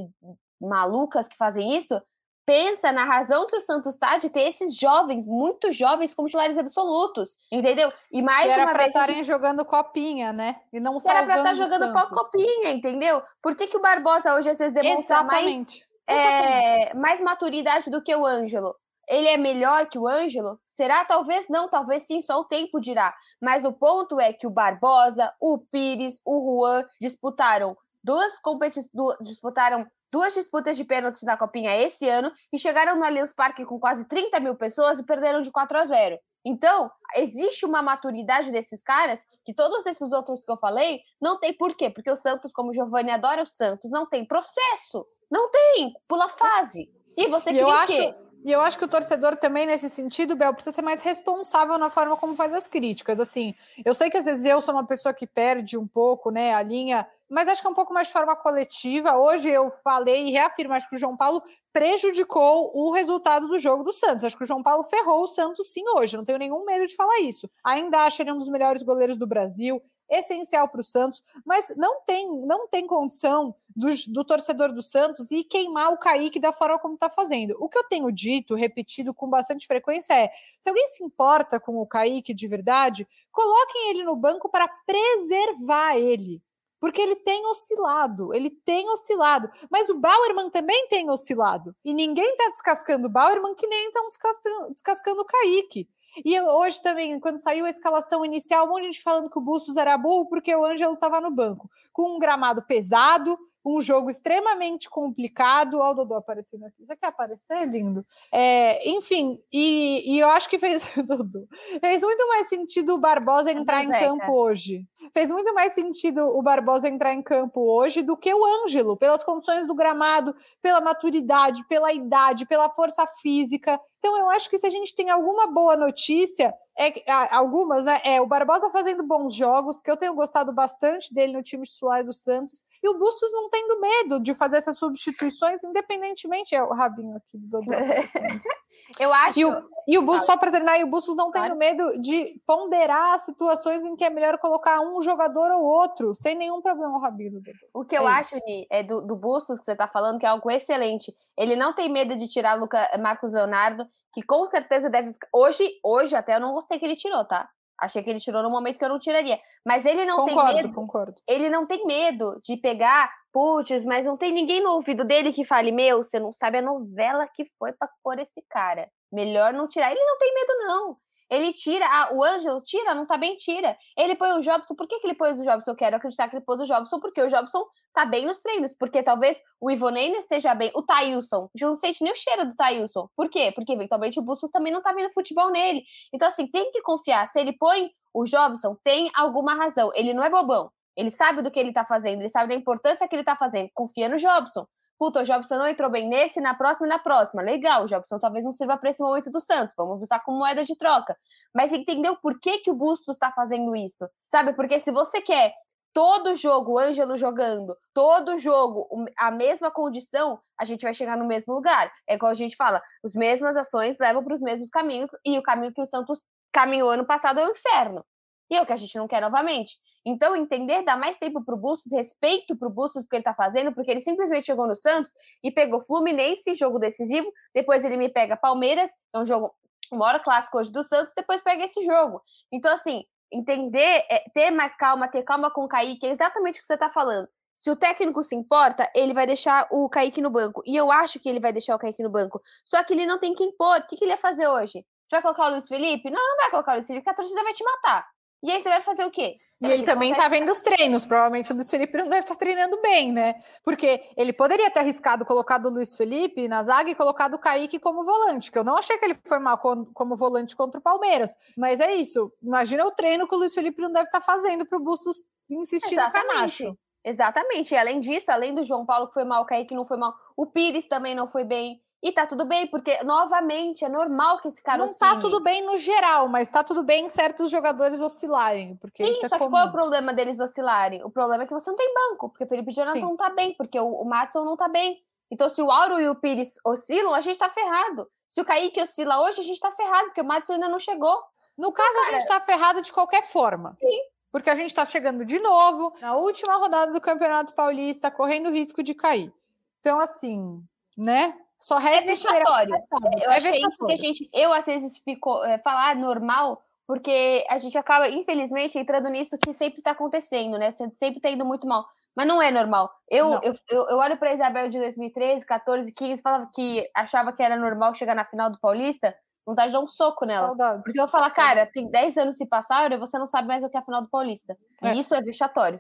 malucas 0.62 1.28
que 1.28 1.36
fazem 1.36 1.76
isso, 1.76 2.02
pensa 2.50 2.92
na 2.92 3.04
razão 3.06 3.46
que 3.46 3.56
o 3.56 3.62
Santos 3.62 3.94
está 3.94 4.18
de 4.18 4.28
ter 4.28 4.42
esses 4.42 4.76
jovens, 4.76 5.28
muito 5.28 5.72
jovens, 5.72 6.16
como 6.16 6.28
titulares 6.28 6.58
absolutos, 6.58 7.38
entendeu? 7.52 7.94
E 8.12 8.24
mais 8.24 8.46
que 8.46 8.50
era 8.50 8.64
uma 8.64 8.72
pra 8.72 8.86
vez. 8.86 8.88
estarem 8.88 9.16
gente... 9.18 9.28
jogando 9.28 9.64
copinha, 9.64 10.34
né? 10.34 10.60
E 10.74 10.80
não 10.80 10.98
Era 11.06 11.24
para 11.24 11.38
estar 11.38 11.54
jogando 11.54 11.94
copinha, 11.94 12.72
entendeu? 12.72 13.22
Por 13.40 13.56
que, 13.56 13.68
que 13.68 13.78
o 13.78 13.82
Barbosa 13.82 14.34
hoje 14.34 14.50
às 14.50 14.58
vezes 14.58 14.74
demonstra 14.74 15.18
Exatamente. 15.18 15.88
mais, 16.08 16.20
é, 16.20 16.94
mais 16.96 17.22
maturidade 17.22 17.92
do 17.92 18.02
que 18.02 18.16
o 18.16 18.26
Ângelo? 18.26 18.76
Ele 19.08 19.28
é 19.28 19.38
melhor 19.38 19.88
que 19.88 20.00
o 20.00 20.08
Ângelo? 20.08 20.60
Será? 20.66 21.06
Talvez 21.06 21.48
não, 21.50 21.70
talvez 21.70 22.08
sim, 22.08 22.20
só 22.20 22.40
o 22.40 22.46
tempo 22.46 22.82
dirá. 22.82 23.14
Mas 23.40 23.64
o 23.64 23.72
ponto 23.72 24.20
é 24.20 24.34
que 24.34 24.48
o 24.48 24.52
Barbosa, 24.52 25.32
o 25.40 25.60
Pires, 25.60 26.20
o 26.26 26.64
Juan 26.64 26.84
disputaram 27.00 27.78
duas 28.04 28.40
competições, 28.40 28.90
disputaram 29.22 29.86
duas 30.12 30.34
disputas 30.34 30.78
de 30.78 30.84
pênaltis 30.84 31.24
na 31.24 31.38
Copinha 31.38 31.76
esse 31.76 32.08
ano 32.08 32.32
e 32.52 32.60
chegaram 32.60 32.96
no 32.96 33.04
Allianz 33.04 33.34
Parque 33.34 33.66
com 33.66 33.80
quase 33.80 34.06
30 34.06 34.40
mil 34.40 34.56
pessoas 34.56 35.00
e 35.00 35.06
perderam 35.06 35.42
de 35.42 35.52
4 35.52 35.78
a 35.78 35.84
0. 35.84 36.20
Então, 36.46 36.90
existe 37.16 37.66
uma 37.66 37.82
maturidade 37.82 38.52
desses 38.52 38.82
caras 38.82 39.26
que 39.46 39.54
todos 39.54 39.86
esses 39.86 40.12
outros 40.12 40.46
que 40.46 40.52
eu 40.52 40.58
falei 40.58 41.02
não 41.22 41.40
tem 41.40 41.54
por 41.54 41.76
quê? 41.76 41.90
Porque 41.90 42.10
o 42.10 42.16
Santos, 42.16 42.54
como 42.54 42.70
o 42.72 42.74
Giovanni 42.74 43.12
adora 43.12 43.44
o 43.44 43.46
Santos, 43.46 43.92
não 43.92 44.06
tem 44.08 44.26
processo. 44.26 45.06
Não 45.30 45.52
tem, 45.52 45.94
pula 46.08 46.30
fase. 46.30 46.90
E 47.16 47.28
você 47.28 47.52
queria 47.52 47.68
o 47.68 47.86
quê? 47.86 48.16
E 48.44 48.52
eu 48.52 48.62
acho 48.62 48.78
que 48.78 48.86
o 48.86 48.88
torcedor 48.88 49.36
também, 49.36 49.66
nesse 49.66 49.90
sentido, 49.90 50.36
Bel, 50.36 50.54
precisa 50.54 50.76
ser 50.76 50.82
mais 50.82 51.02
responsável 51.02 51.78
na 51.78 51.90
forma 51.90 52.16
como 52.16 52.36
faz 52.36 52.54
as 52.54 52.68
críticas. 52.68 53.20
Assim, 53.20 53.54
eu 53.84 53.94
sei 53.94 54.10
que 54.10 54.18
às 54.18 54.26
vezes 54.26 54.46
eu 54.46 54.62
sou 54.62 54.74
uma 54.74 54.86
pessoa 54.86 55.14
que 55.14 55.28
perde 55.28 55.78
um 55.78 55.86
pouco 55.86 56.32
né, 56.32 56.54
a 56.54 56.62
linha, 56.62 57.06
mas 57.30 57.50
acho 57.50 57.62
que 57.62 57.68
é 57.68 57.70
um 57.70 57.76
pouco 57.76 57.94
mais 57.94 58.08
de 58.08 58.14
forma 58.14 58.36
coletiva. 58.36 59.18
Hoje 59.18 59.50
eu 59.50 59.70
falei 59.70 60.28
e 60.28 60.32
reafirmo, 60.32 60.74
acho 60.74 60.88
que 60.88 60.96
o 60.96 61.00
João 61.00 61.18
Paulo 61.18 61.44
prejudicou 61.74 62.72
o 62.74 62.94
resultado 62.94 63.48
do 63.48 63.60
jogo 63.60 63.84
do 63.84 63.92
Santos. 63.92 64.24
Acho 64.24 64.38
que 64.38 64.44
o 64.44 64.48
João 64.48 64.64
Paulo 64.64 64.86
ferrou 64.86 65.24
o 65.24 65.28
Santos 65.28 65.72
sim 65.72 65.84
hoje, 65.96 66.16
não 66.16 66.24
tenho 66.24 66.40
nenhum 66.40 66.64
medo 66.66 66.88
de 66.88 66.96
falar 66.96 67.20
isso. 67.20 67.50
Ainda 67.64 68.04
acho 68.04 68.22
ele 68.22 68.32
um 68.32 68.40
dos 68.40 68.50
melhores 68.50 68.84
goleiros 68.84 69.18
do 69.18 69.28
Brasil, 69.28 69.82
essencial 70.10 70.68
para 70.68 70.82
o 70.82 70.84
Santos, 70.84 71.24
mas 71.46 71.74
não 71.76 72.02
tem, 72.02 72.28
não 72.46 72.68
tem 72.68 72.88
condição 72.88 73.56
do, 73.76 73.88
do, 74.08 74.26
torcedor 74.26 74.74
do 74.74 74.82
Santos 74.82 75.32
e 75.32 75.44
queimar 75.44 75.94
o 75.94 75.98
Kaique 75.98 76.40
da 76.40 76.52
forma 76.52 76.80
como 76.80 76.96
está 76.96 77.10
fazendo. 77.10 77.56
O 77.60 77.70
que 77.70 77.78
eu 77.78 77.84
tenho 77.84 78.12
dito, 78.12 78.56
repetido 78.56 79.14
com 79.14 79.30
bastante 79.30 79.68
frequência 79.68 80.14
é: 80.14 80.32
se 80.60 80.70
alguém 80.70 80.88
se 80.90 81.04
importa 81.04 81.60
com 81.60 81.78
o 81.78 81.88
Kaique 81.88 82.34
de 82.34 82.48
verdade, 82.48 83.08
coloquem 83.32 83.92
ele 83.92 84.04
no 84.04 84.16
banco 84.16 84.50
para 84.50 84.68
preservar 84.68 85.98
ele. 85.98 86.42
Porque 86.80 87.02
ele 87.02 87.18
tem 87.18 87.46
oscilado, 87.46 88.34
ele 88.34 88.50
tem 88.50 88.90
oscilado. 88.90 89.52
Mas 89.70 89.90
o 89.90 90.00
Bauerman 90.00 90.50
também 90.50 90.88
tem 90.88 91.10
oscilado. 91.10 91.76
E 91.84 91.94
ninguém 91.94 92.30
está 92.32 92.50
descascando 92.52 93.08
o 93.08 93.12
Bauerman 93.12 93.54
que 93.54 93.68
nem 93.68 93.88
estão 93.88 94.08
descascando, 94.08 94.74
descascando 94.74 95.22
o 95.22 95.26
Kaique. 95.26 95.90
E 96.24 96.40
hoje 96.42 96.82
também, 96.82 97.20
quando 97.20 97.40
saiu 97.40 97.66
a 97.66 97.70
escalação 97.70 98.26
inicial, 98.26 98.66
um 98.66 98.70
monte 98.70 98.82
de 98.82 98.86
gente 98.88 99.04
falando 99.04 99.30
que 99.30 99.38
o 99.38 99.42
Bustos 99.42 99.78
era 99.78 99.98
burro 99.98 100.28
porque 100.28 100.56
o 100.56 100.66
Ângelo 100.66 100.94
estava 100.94 101.22
no 101.22 101.32
banco. 101.32 101.70
Com 101.94 102.16
um 102.16 102.20
gramado 102.20 102.64
pesado, 102.64 103.38
um 103.66 103.82
jogo 103.82 104.10
extremamente 104.10 104.90
complicado. 104.90 105.80
Olha 105.80 105.92
o 105.92 105.94
Dodô 105.96 106.16
aparecendo 106.16 106.66
aqui. 106.66 106.86
Você 106.86 106.96
quer 106.96 107.08
aparecer, 107.08 107.66
lindo? 107.68 108.06
É, 108.32 108.90
enfim, 108.90 109.40
e, 109.52 110.16
e, 110.16 110.20
eu 110.20 110.30
acho 110.30 110.50
que 110.50 110.58
fez, 110.58 110.82
Dodô, 111.06 111.48
fez 111.80 112.02
muito 112.02 112.28
mais 112.28 112.48
sentido 112.48 112.94
o 112.94 112.98
Barbosa 112.98 113.52
entrar 113.52 113.84
em 113.84 113.90
campo 113.90 114.32
hoje. 114.32 114.86
Fez 115.14 115.30
muito 115.30 115.54
mais 115.54 115.74
sentido 115.74 116.22
o 116.28 116.42
Barbosa 116.42 116.88
entrar 116.88 117.14
em 117.14 117.22
campo 117.22 117.62
hoje 117.62 118.02
do 118.02 118.18
que 118.18 118.34
o 118.34 118.64
Ângelo, 118.64 118.98
pelas 118.98 119.24
condições 119.24 119.68
do 119.68 119.76
gramado, 119.76 120.36
pela 120.62 120.82
maturidade, 120.82 121.66
pela 121.68 121.92
idade, 121.94 122.46
pela 122.46 122.70
força 122.70 123.06
física. 123.22 123.80
Então, 124.00 124.18
eu 124.18 124.30
acho 124.30 124.50
que 124.50 124.58
se 124.58 124.66
a 124.66 124.70
gente 124.70 124.96
tem 124.96 125.10
alguma 125.10 125.48
boa 125.48 125.76
notícia, 125.76 126.54
é, 126.78 127.04
algumas, 127.32 127.84
né? 127.84 128.00
É 128.06 128.22
o 128.22 128.26
Barbosa 128.26 128.72
fazendo 128.72 129.04
bons 129.04 129.34
jogos, 129.34 129.82
que 129.82 129.92
eu 129.92 129.98
tenho 129.98 130.14
gostado 130.14 130.54
bastante 130.54 131.14
dele 131.14 131.34
no 131.34 131.44
time 131.44 131.66
titular 131.66 132.04
do 132.04 132.14
Santos, 132.14 132.64
e 132.82 132.90
o 132.90 132.98
Bustos 132.98 133.30
não 133.34 133.50
tendo 133.50 133.80
medo 133.80 134.20
de 134.22 134.34
fazer 134.34 134.58
essas 134.58 134.78
substituições, 134.78 135.62
independentemente. 135.64 136.56
É 136.56 136.64
o 136.64 136.74
rabinho 136.74 137.18
aqui 137.18 137.38
do 137.38 137.48
Dodô. 137.50 137.72
eu 138.98 139.14
acho. 139.14 139.40
E 139.40 139.46
o, 139.46 139.70
e 139.86 139.98
o 139.98 140.02
Bustos, 140.02 140.26
só 140.26 140.38
para 140.38 140.52
terminar, 140.52 140.80
e 140.80 140.84
o 140.84 140.88
Bustos 140.88 141.16
não 141.16 141.30
tendo 141.30 141.56
claro. 141.56 141.58
medo 141.58 142.02
de 142.02 142.42
ponderar 142.48 143.20
situações 143.20 143.84
em 143.86 143.98
que 143.98 144.06
é 144.06 144.10
melhor 144.10 144.38
colocar 144.38 144.80
um 144.80 145.02
jogador 145.02 145.52
ou 145.52 145.62
outro, 145.62 146.16
sem 146.16 146.36
nenhum 146.36 146.62
problema 146.62 146.98
o 146.98 147.02
rabinho. 147.02 147.42
O 147.74 147.84
que 147.84 147.98
eu 147.98 148.08
é 148.08 148.14
acho, 148.14 148.36
Ni, 148.46 148.66
é 148.72 148.82
do, 148.82 149.02
do 149.02 149.16
Bustos 149.16 149.60
que 149.60 149.66
você 149.66 149.74
está 149.74 149.88
falando, 149.88 150.18
que 150.18 150.26
é 150.26 150.30
algo 150.30 150.50
excelente. 150.50 151.14
Ele 151.38 151.58
não 151.58 151.74
tem 151.74 151.92
medo 151.92 152.16
de 152.16 152.28
tirar 152.28 152.54
Luca, 152.54 152.90
Marcos 152.98 153.34
Leonardo, 153.34 153.86
que 154.14 154.22
com 154.22 154.46
certeza 154.46 154.90
deve 154.90 155.12
ficar. 155.12 155.28
Hoje, 155.34 155.70
hoje 155.84 156.16
até 156.16 156.36
eu 156.36 156.40
não 156.40 156.54
gostei 156.54 156.80
que 156.80 156.86
ele 156.86 156.96
tirou, 156.96 157.26
tá? 157.26 157.50
Achei 157.82 158.04
que 158.04 158.10
ele 158.10 158.20
tirou 158.20 158.44
no 158.44 158.50
momento 158.50 158.78
que 158.78 158.86
eu 158.86 158.90
não 158.90 159.00
tiraria. 159.00 159.40
Mas 159.66 159.86
ele 159.86 160.06
não 160.06 160.26
concordo, 160.26 160.48
tem 160.48 160.56
medo. 160.64 160.76
Concordo. 160.76 161.22
Ele 161.28 161.50
não 161.50 161.66
tem 161.66 161.86
medo 161.86 162.40
de 162.44 162.58
pegar, 162.58 163.12
putz, 163.32 163.86
mas 163.86 164.06
não 164.06 164.18
tem 164.18 164.32
ninguém 164.32 164.62
no 164.62 164.72
ouvido 164.72 165.04
dele 165.06 165.32
que 165.32 165.46
fale: 165.46 165.72
Meu, 165.72 166.04
você 166.04 166.20
não 166.20 166.32
sabe 166.32 166.58
a 166.58 166.62
novela 166.62 167.28
que 167.34 167.46
foi 167.58 167.72
para 167.74 167.90
pôr 168.04 168.20
esse 168.20 168.44
cara. 168.50 168.90
Melhor 169.12 169.54
não 169.54 169.68
tirar. 169.68 169.92
Ele 169.92 170.04
não 170.04 170.18
tem 170.18 170.34
medo, 170.34 170.54
não. 170.60 170.98
Ele 171.30 171.54
tira, 171.54 171.86
ah, 171.86 172.14
o 172.14 172.24
Ângelo 172.24 172.62
tira, 172.62 172.96
não 172.96 173.06
tá 173.06 173.18
bem, 173.18 173.36
tira. 173.36 173.78
Ele 173.96 174.16
põe 174.16 174.32
o 174.32 174.40
Jobson, 174.40 174.76
por 174.76 174.88
que, 174.88 175.00
que 175.00 175.08
ele 175.08 175.16
pôs 175.16 175.40
o 175.40 175.44
Jobson? 175.44 175.72
Eu 175.72 175.76
quero 175.76 175.96
acreditar 175.96 176.28
que 176.28 176.36
ele 176.36 176.46
pôs 176.46 176.60
o 176.62 176.66
Jobson, 176.66 177.00
porque 177.00 177.22
o 177.22 177.28
Jobson 177.28 177.64
tá 177.94 178.06
bem 178.06 178.26
nos 178.26 178.40
treinos, 178.40 178.74
porque 178.74 179.04
talvez 179.04 179.42
o 179.62 179.70
Ivonei 179.70 180.16
esteja 180.18 180.56
bem, 180.56 180.72
o 180.76 180.82
Thailson, 180.82 181.50
não 181.62 181.78
sente 181.78 182.04
nem 182.04 182.12
o 182.12 182.16
cheiro 182.16 182.48
do 182.48 182.56
Thailson. 182.56 183.08
Por 183.16 183.30
quê? 183.30 183.52
Porque 183.54 183.74
eventualmente 183.74 184.20
o 184.20 184.24
Bustos 184.24 184.50
também 184.50 184.74
não 184.74 184.82
tá 184.82 184.92
vendo 184.92 185.12
futebol 185.14 185.52
nele. 185.52 185.84
Então, 186.14 186.28
assim, 186.28 186.48
tem 186.48 186.72
que 186.72 186.82
confiar. 186.82 187.28
Se 187.28 187.40
ele 187.40 187.54
põe 187.54 187.90
o 188.14 188.24
Jobson, 188.24 188.76
tem 188.84 189.10
alguma 189.16 189.54
razão. 189.54 189.92
Ele 189.94 190.14
não 190.14 190.24
é 190.24 190.30
bobão. 190.30 190.72
Ele 190.96 191.12
sabe 191.12 191.42
do 191.42 191.50
que 191.50 191.60
ele 191.60 191.72
tá 191.72 191.86
fazendo, 191.86 192.20
ele 192.20 192.28
sabe 192.28 192.50
da 192.50 192.56
importância 192.56 193.08
que 193.08 193.16
ele 193.16 193.24
tá 193.24 193.36
fazendo. 193.36 193.70
Confia 193.74 194.10
no 194.10 194.18
Jobson. 194.18 194.68
Puta, 195.00 195.22
o 195.22 195.24
Jobson 195.24 195.56
não 195.56 195.68
entrou 195.68 195.90
bem 195.90 196.10
nesse, 196.10 196.42
na 196.42 196.54
próxima 196.54 196.86
e 196.86 196.90
na 196.90 197.00
próxima. 197.00 197.42
Legal, 197.42 197.84
o 197.84 197.88
Jobson 197.88 198.20
talvez 198.20 198.44
não 198.44 198.52
sirva 198.52 198.78
para 198.78 198.90
esse 198.90 199.02
momento 199.02 199.32
do 199.32 199.40
Santos. 199.40 199.74
Vamos 199.78 200.02
usar 200.02 200.20
como 200.20 200.40
moeda 200.40 200.66
de 200.66 200.76
troca. 200.76 201.18
Mas 201.56 201.72
entendeu 201.72 202.18
por 202.18 202.38
que, 202.38 202.58
que 202.60 202.70
o 202.70 202.76
Bustos 202.76 203.16
está 203.16 203.32
fazendo 203.32 203.74
isso? 203.74 204.06
Sabe? 204.26 204.52
Porque 204.52 204.78
se 204.78 204.92
você 204.92 205.22
quer 205.22 205.54
todo 205.94 206.36
jogo, 206.36 206.74
o 206.74 206.80
Ângelo 206.80 207.16
jogando, 207.16 207.78
todo 207.94 208.38
jogo, 208.38 208.88
a 209.18 209.32
mesma 209.32 209.72
condição, 209.72 210.38
a 210.60 210.66
gente 210.66 210.82
vai 210.82 210.94
chegar 210.94 211.18
no 211.18 211.26
mesmo 211.26 211.54
lugar. 211.54 211.90
É 212.06 212.16
igual 212.16 212.32
a 212.32 212.36
gente 212.36 212.58
fala, 212.58 212.82
as 213.04 213.14
mesmas 213.14 213.56
ações 213.56 213.98
levam 214.00 214.22
para 214.22 214.34
os 214.34 214.42
mesmos 214.42 214.70
caminhos, 214.70 215.10
e 215.26 215.38
o 215.40 215.42
caminho 215.44 215.74
que 215.74 215.82
o 215.82 215.86
Santos 215.86 216.26
caminhou 216.52 216.90
ano 216.90 217.06
passado 217.06 217.40
é 217.40 217.48
o 217.48 217.52
inferno. 217.52 218.06
E 218.50 218.58
é 218.58 218.62
o 218.62 218.66
que 218.66 218.74
a 218.74 218.78
gente 218.78 218.98
não 218.98 219.08
quer 219.08 219.22
novamente. 219.22 219.78
Então, 220.06 220.36
entender, 220.36 220.84
dar 220.84 220.98
mais 220.98 221.18
tempo 221.18 221.44
para 221.44 221.54
o 221.54 221.58
Bustos, 221.58 221.92
respeito 221.92 222.56
para 222.56 222.68
o 222.68 222.72
Bustos, 222.72 223.04
porque 223.04 223.18
ele 223.18 223.22
está 223.22 223.34
fazendo, 223.34 223.74
porque 223.74 223.92
ele 223.92 224.02
simplesmente 224.02 224.46
chegou 224.46 224.68
no 224.68 224.76
Santos 224.76 225.14
e 225.44 225.52
pegou 225.52 225.82
Fluminense, 225.82 226.56
jogo 226.56 226.80
decisivo, 226.80 227.32
depois 227.54 227.84
ele 227.84 227.98
me 227.98 228.10
pega 228.10 228.38
Palmeiras, 228.38 228.92
é 229.14 229.20
um 229.20 229.26
jogo, 229.26 229.54
o 229.92 229.98
maior 229.98 230.20
clássico 230.22 230.58
hoje 230.58 230.72
do 230.72 230.84
Santos, 230.84 231.14
depois 231.16 231.42
pega 231.42 231.66
esse 231.66 231.84
jogo. 231.84 232.22
Então, 232.52 232.72
assim, 232.72 233.04
entender, 233.32 234.06
é, 234.10 234.24
ter 234.34 234.52
mais 234.52 234.76
calma, 234.76 235.08
ter 235.08 235.24
calma 235.24 235.52
com 235.52 235.66
o 235.66 235.68
Kaique, 235.68 236.08
é 236.08 236.10
exatamente 236.10 236.58
o 236.58 236.62
que 236.62 236.68
você 236.68 236.74
está 236.74 236.90
falando. 236.90 237.28
Se 237.56 237.70
o 237.70 237.76
técnico 237.76 238.24
se 238.24 238.36
importa, 238.36 238.90
ele 238.96 239.14
vai 239.14 239.28
deixar 239.28 239.68
o 239.70 239.90
Kaique 239.90 240.22
no 240.22 240.30
banco. 240.30 240.64
E 240.66 240.78
eu 240.78 240.90
acho 240.90 241.20
que 241.20 241.28
ele 241.28 241.42
vai 241.42 241.52
deixar 241.52 241.76
o 241.76 241.80
Kaique 241.80 242.02
no 242.02 242.10
banco. 242.10 242.42
Só 242.64 242.82
que 242.86 242.94
ele 242.94 243.06
não 243.06 243.20
tem 243.20 243.34
que 243.34 243.44
impor. 243.44 243.80
O 243.80 243.86
que, 243.86 243.98
que 243.98 244.06
ele 244.06 244.12
ia 244.12 244.18
fazer 244.18 244.48
hoje? 244.48 244.86
Você 245.06 245.16
vai 245.18 245.22
colocar 245.22 245.48
o 245.48 245.50
Luiz 245.50 245.68
Felipe? 245.68 246.10
Não, 246.10 246.26
não 246.26 246.38
vai 246.38 246.50
colocar 246.52 246.72
o 246.72 246.76
Luiz 246.76 246.88
Felipe, 246.88 247.04
porque 247.04 247.20
a 247.20 247.22
torcida 247.22 247.44
vai 247.44 247.52
te 247.52 247.64
matar. 247.66 248.08
E 248.42 248.50
aí 248.50 248.62
você 248.62 248.70
vai 248.70 248.82
fazer 248.82 249.04
o 249.04 249.12
quê? 249.12 249.36
Você 249.58 249.68
e 249.68 249.72
ele 249.72 249.84
também 249.84 250.14
tá 250.16 250.28
vendo 250.30 250.50
os 250.50 250.60
treinos. 250.60 251.06
Provavelmente 251.06 251.52
o 251.52 251.56
Luiz 251.56 251.70
Felipe 251.70 251.98
não 251.98 252.06
deve 252.08 252.22
estar 252.22 252.36
treinando 252.36 252.82
bem, 252.82 253.12
né? 253.12 253.36
Porque 253.64 254.02
ele 254.16 254.32
poderia 254.32 254.72
ter 254.72 254.80
arriscado 254.80 255.26
colocar 255.26 255.64
o 255.66 255.70
Luiz 255.70 255.98
Felipe 255.98 256.48
na 256.48 256.64
zaga 256.64 256.90
e 256.90 256.96
colocado 256.96 257.34
o 257.34 257.40
Kaique 257.40 257.80
como 257.80 258.06
volante, 258.06 258.50
que 258.50 258.58
eu 258.58 258.64
não 258.64 258.78
achei 258.78 258.98
que 258.98 259.06
ele 259.06 259.18
foi 259.26 259.40
mal 259.40 259.58
como 259.58 260.16
volante 260.16 260.56
contra 260.56 260.80
o 260.80 260.84
Palmeiras. 260.84 261.36
Mas 261.58 261.82
é 261.82 261.94
isso. 261.96 262.32
Imagina 262.42 262.86
o 262.86 262.92
treino 262.92 263.28
que 263.28 263.36
o 263.36 263.38
Luiz 263.38 263.54
Felipe 263.54 263.82
não 263.82 263.92
deve 263.92 264.06
estar 264.06 264.22
fazendo 264.22 264.66
para 264.66 264.78
o 264.78 264.84
Bustos 264.84 265.18
insistir 265.50 265.96
Exatamente. 265.96 266.28
no 266.28 266.34
Camacho. 266.34 266.78
Exatamente. 267.04 267.74
E 267.74 267.78
além 267.78 268.00
disso, 268.00 268.32
além 268.32 268.54
do 268.54 268.64
João 268.64 268.86
Paulo 268.86 269.08
que 269.08 269.14
foi 269.14 269.24
mal, 269.26 269.44
o 269.44 269.46
Kaique 269.46 269.76
não 269.76 269.86
foi 269.86 269.98
mal, 269.98 270.14
o 270.38 270.46
Pires 270.46 270.88
também 270.88 271.14
não 271.14 271.28
foi 271.28 271.44
bem. 271.44 271.82
E 272.02 272.14
tá 272.14 272.26
tudo 272.26 272.46
bem, 272.46 272.66
porque, 272.66 273.04
novamente, 273.04 273.84
é 273.84 273.90
normal 273.90 274.40
que 274.40 274.48
esse 274.48 274.62
cara 274.62 274.78
Não 274.78 274.86
tá 274.86 274.92
oscile. 274.92 275.16
tá 275.16 275.20
tudo 275.20 275.42
bem 275.42 275.66
no 275.66 275.78
geral, 275.78 276.30
mas 276.30 276.50
tá 276.50 276.64
tudo 276.64 276.82
bem 276.82 277.10
certos 277.10 277.52
jogadores 277.52 278.00
oscilarem. 278.00 278.78
Porque 278.78 279.04
Sim, 279.04 279.20
é 279.22 279.28
só 279.28 279.36
é 279.36 279.40
que 279.40 279.50
qual 279.50 279.66
é 279.66 279.68
o 279.68 279.72
problema 279.72 280.14
deles 280.14 280.40
oscilarem? 280.40 281.04
O 281.04 281.10
problema 281.10 281.44
é 281.44 281.46
que 281.46 281.54
você 281.54 281.70
não 281.70 281.78
tem 281.78 281.94
banco, 281.94 282.30
porque 282.30 282.46
o 282.46 282.48
Felipe 282.48 282.72
Jonathan 282.72 283.02
não 283.02 283.18
tá 283.18 283.30
bem, 283.30 283.54
porque 283.54 283.78
o, 283.78 283.86
o 283.86 284.06
Matson 284.06 284.46
não 284.46 284.56
tá 284.56 284.70
bem. 284.70 285.04
Então, 285.30 285.50
se 285.50 285.62
o 285.62 285.70
Auro 285.70 286.00
e 286.00 286.08
o 286.08 286.16
Pires 286.16 286.58
oscilam, 286.66 287.14
a 287.14 287.20
gente 287.20 287.38
tá 287.38 287.50
ferrado. 287.50 288.10
Se 288.28 288.40
o 288.40 288.46
Kaique 288.46 288.82
oscila 288.82 289.22
hoje, 289.22 289.42
a 289.42 289.44
gente 289.44 289.60
tá 289.60 289.72
ferrado, 289.72 290.06
porque 290.06 290.22
o 290.22 290.26
Matson 290.26 290.54
ainda 290.54 290.70
não 290.70 290.80
chegou. 290.80 291.22
No 291.58 291.68
então, 291.68 291.74
caso, 291.74 291.94
cara... 291.94 292.08
a 292.08 292.20
gente 292.20 292.28
tá 292.30 292.40
ferrado 292.40 292.82
de 292.82 292.94
qualquer 292.94 293.24
forma. 293.24 293.76
Sim. 293.76 294.00
Porque 294.32 294.50
a 294.50 294.56
gente 294.56 294.74
tá 294.74 294.86
chegando 294.86 295.26
de 295.26 295.40
novo 295.40 295.94
na 296.00 296.16
última 296.16 296.56
rodada 296.56 296.94
do 296.94 297.02
Campeonato 297.02 297.54
Paulista, 297.54 298.10
correndo 298.10 298.50
risco 298.50 298.82
de 298.82 298.94
cair. 298.94 299.34
Então, 299.82 300.00
assim, 300.00 300.64
né? 300.98 301.36
Só 301.60 301.78
resta 301.78 302.04
é 302.04 302.06
vexatório. 302.06 302.76
Eu 303.22 303.32
é 303.32 303.42
que 303.42 303.48
é 303.48 303.60
isso 303.60 303.86
que 303.86 303.92
a 303.92 303.98
gente, 303.98 304.30
eu 304.34 304.54
às 304.54 304.66
vezes 304.66 304.98
fico 305.00 305.44
é, 305.44 305.58
falar 305.58 305.96
normal, 305.96 306.64
porque 306.88 307.46
a 307.50 307.58
gente 307.58 307.78
acaba, 307.78 308.10
infelizmente, 308.10 308.80
entrando 308.80 309.10
nisso 309.10 309.38
que 309.38 309.54
sempre 309.54 309.80
está 309.80 309.92
acontecendo, 309.92 310.58
né? 310.58 310.72
Sempre 310.72 311.18
está 311.18 311.30
indo 311.30 311.46
muito 311.46 311.68
mal. 311.68 311.86
Mas 312.16 312.28
não 312.28 312.42
é 312.42 312.50
normal. 312.50 312.90
Eu, 313.10 313.34
eu, 313.44 313.54
eu, 313.70 313.90
eu, 313.90 313.98
olho 313.98 314.18
para 314.18 314.34
Isabel 314.34 314.70
de 314.70 314.80
2013, 314.80 315.46
14, 315.46 315.92
15, 315.92 316.22
falava 316.22 316.50
que 316.54 316.90
achava 316.96 317.32
que 317.32 317.44
era 317.44 317.56
normal 317.56 317.94
chegar 317.94 318.16
na 318.16 318.26
final 318.26 318.50
do 318.50 318.60
Paulista, 318.60 319.16
vontade 319.46 319.68
de 319.68 319.74
dar 319.74 319.80
um 319.80 319.88
soco 319.88 320.26
nela. 320.26 320.48
Saudades. 320.48 320.84
Porque 320.84 321.00
eu 321.00 321.08
falar, 321.08 321.30
cara, 321.32 321.66
tem 321.66 321.90
10 321.90 322.18
anos 322.18 322.38
se 322.38 322.46
passaram 322.46 322.96
e 322.96 323.00
você 323.00 323.18
não 323.18 323.28
sabe 323.28 323.48
mais 323.48 323.64
o 323.64 323.70
que 323.70 323.78
é 323.78 323.80
a 323.80 323.86
final 323.86 324.02
do 324.02 324.10
Paulista. 324.10 324.58
É. 324.82 324.94
E 324.94 325.00
isso 325.00 325.14
é 325.14 325.22
vexatório. 325.22 325.80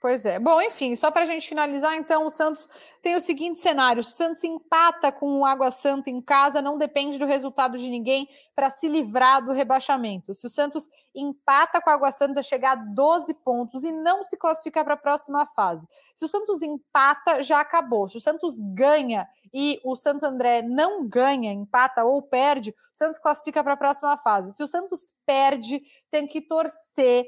Pois 0.00 0.24
é. 0.24 0.38
Bom, 0.38 0.62
enfim, 0.62 0.96
só 0.96 1.10
para 1.10 1.24
a 1.24 1.26
gente 1.26 1.46
finalizar, 1.46 1.94
então, 1.94 2.24
o 2.24 2.30
Santos 2.30 2.66
tem 3.02 3.14
o 3.14 3.20
seguinte 3.20 3.60
cenário: 3.60 4.00
o 4.00 4.02
Santos 4.02 4.42
empata 4.42 5.12
com 5.12 5.40
o 5.40 5.44
Água 5.44 5.70
Santa 5.70 6.08
em 6.08 6.22
casa, 6.22 6.62
não 6.62 6.78
depende 6.78 7.18
do 7.18 7.26
resultado 7.26 7.76
de 7.76 7.86
ninguém 7.86 8.26
para 8.56 8.70
se 8.70 8.88
livrar 8.88 9.44
do 9.44 9.52
rebaixamento. 9.52 10.32
Se 10.32 10.46
o 10.46 10.50
Santos 10.50 10.88
empata 11.14 11.82
com 11.82 11.90
a 11.90 11.92
Água 11.92 12.10
Santa, 12.10 12.42
chegar 12.42 12.72
a 12.72 12.74
12 12.76 13.34
pontos 13.34 13.84
e 13.84 13.92
não 13.92 14.24
se 14.24 14.38
classifica 14.38 14.82
para 14.82 14.94
a 14.94 14.96
próxima 14.96 15.44
fase. 15.48 15.86
Se 16.16 16.24
o 16.24 16.28
Santos 16.28 16.62
empata, 16.62 17.42
já 17.42 17.60
acabou. 17.60 18.08
Se 18.08 18.16
o 18.16 18.20
Santos 18.22 18.58
ganha 18.58 19.28
e 19.52 19.78
o 19.84 19.94
Santo 19.94 20.24
André 20.24 20.62
não 20.62 21.06
ganha, 21.06 21.52
empata 21.52 22.04
ou 22.04 22.22
perde, 22.22 22.70
o 22.70 22.96
Santos 22.96 23.18
classifica 23.18 23.62
para 23.62 23.74
a 23.74 23.76
próxima 23.76 24.16
fase. 24.16 24.54
Se 24.54 24.62
o 24.62 24.66
Santos 24.66 25.12
perde, 25.26 25.82
tem 26.10 26.26
que 26.26 26.40
torcer 26.40 27.26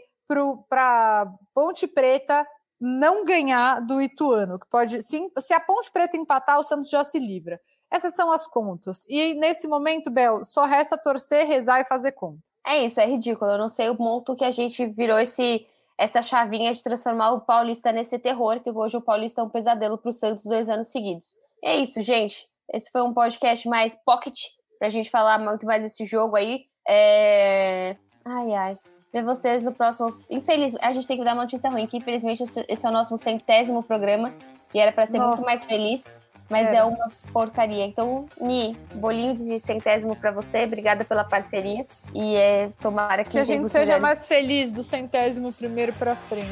para 0.68 1.30
Ponte 1.52 1.86
Preta 1.86 2.46
não 2.84 3.24
ganhar 3.24 3.80
do 3.80 4.02
Ituano, 4.02 4.58
que 4.58 4.66
pode 4.68 5.00
sim, 5.02 5.30
se 5.38 5.54
a 5.54 5.60
Ponte 5.60 5.90
Preta 5.92 6.16
empatar, 6.16 6.58
o 6.58 6.64
Santos 6.64 6.90
já 6.90 7.04
se 7.04 7.16
livra. 7.16 7.60
Essas 7.88 8.14
são 8.14 8.32
as 8.32 8.46
contas. 8.46 9.06
E 9.08 9.34
nesse 9.34 9.68
momento, 9.68 10.10
Bel, 10.10 10.44
só 10.44 10.64
resta 10.64 10.98
torcer, 10.98 11.46
rezar 11.46 11.80
e 11.80 11.84
fazer 11.84 12.10
conta. 12.12 12.40
É 12.66 12.84
isso, 12.84 13.00
é 13.00 13.06
ridículo. 13.06 13.52
Eu 13.52 13.58
não 13.58 13.68
sei 13.68 13.88
o 13.88 13.96
ponto 13.96 14.34
que 14.34 14.44
a 14.44 14.50
gente 14.50 14.84
virou 14.86 15.18
esse 15.18 15.66
essa 15.96 16.22
chavinha 16.22 16.72
de 16.72 16.82
transformar 16.82 17.32
o 17.32 17.42
Paulista 17.42 17.92
nesse 17.92 18.18
terror, 18.18 18.58
que 18.60 18.70
hoje 18.70 18.96
o 18.96 19.00
Paulista 19.00 19.40
é 19.40 19.44
um 19.44 19.48
pesadelo 19.48 19.96
para 19.96 20.08
o 20.08 20.12
Santos 20.12 20.44
dois 20.44 20.68
anos 20.68 20.88
seguidos. 20.88 21.36
É 21.62 21.76
isso, 21.76 22.02
gente. 22.02 22.48
Esse 22.72 22.90
foi 22.90 23.02
um 23.02 23.12
podcast 23.12 23.68
mais 23.68 23.94
pocket, 23.94 24.40
para 24.78 24.88
a 24.88 24.90
gente 24.90 25.10
falar 25.10 25.38
muito 25.38 25.64
mais 25.64 25.84
desse 25.84 26.04
jogo 26.04 26.34
aí. 26.34 26.64
É... 26.88 27.96
Ai, 28.24 28.52
ai 28.54 28.78
ver 29.12 29.22
vocês 29.22 29.62
no 29.62 29.72
próximo. 29.72 30.16
Infeliz, 30.30 30.74
a 30.80 30.92
gente 30.92 31.06
tem 31.06 31.18
que 31.18 31.24
dar 31.24 31.34
uma 31.34 31.42
notícia 31.42 31.68
ruim, 31.68 31.86
que 31.86 31.96
infelizmente 31.96 32.42
esse 32.68 32.86
é 32.86 32.88
o 32.88 32.92
nosso 32.92 33.16
centésimo 33.16 33.82
programa 33.82 34.32
e 34.72 34.78
era 34.78 34.90
para 34.90 35.06
ser 35.06 35.18
Nossa. 35.18 35.36
muito 35.36 35.44
mais 35.44 35.66
feliz, 35.66 36.16
mas 36.48 36.68
é. 36.68 36.76
é. 36.76 36.84
uma 36.84 37.08
porcaria. 37.32 37.84
Então, 37.84 38.26
Ni, 38.40 38.76
bolinho 38.94 39.34
de 39.34 39.60
centésimo 39.60 40.16
para 40.16 40.30
você, 40.30 40.64
obrigada 40.64 41.04
pela 41.04 41.24
parceria 41.24 41.86
e 42.14 42.36
é 42.36 42.70
tomara 42.80 43.22
que, 43.22 43.30
que 43.30 43.38
a 43.38 43.44
gente 43.44 43.70
seja 43.70 43.98
mais 43.98 44.26
feliz 44.26 44.72
do 44.72 44.82
centésimo 44.82 45.52
primeiro 45.52 45.92
para 45.92 46.16
frente. 46.16 46.50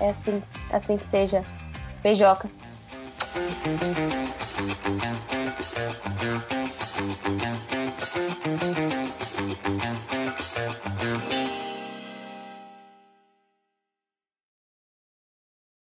É 0.00 0.10
assim, 0.10 0.42
assim 0.70 0.96
que 0.96 1.04
seja. 1.04 1.42
Beijocas. 2.02 2.60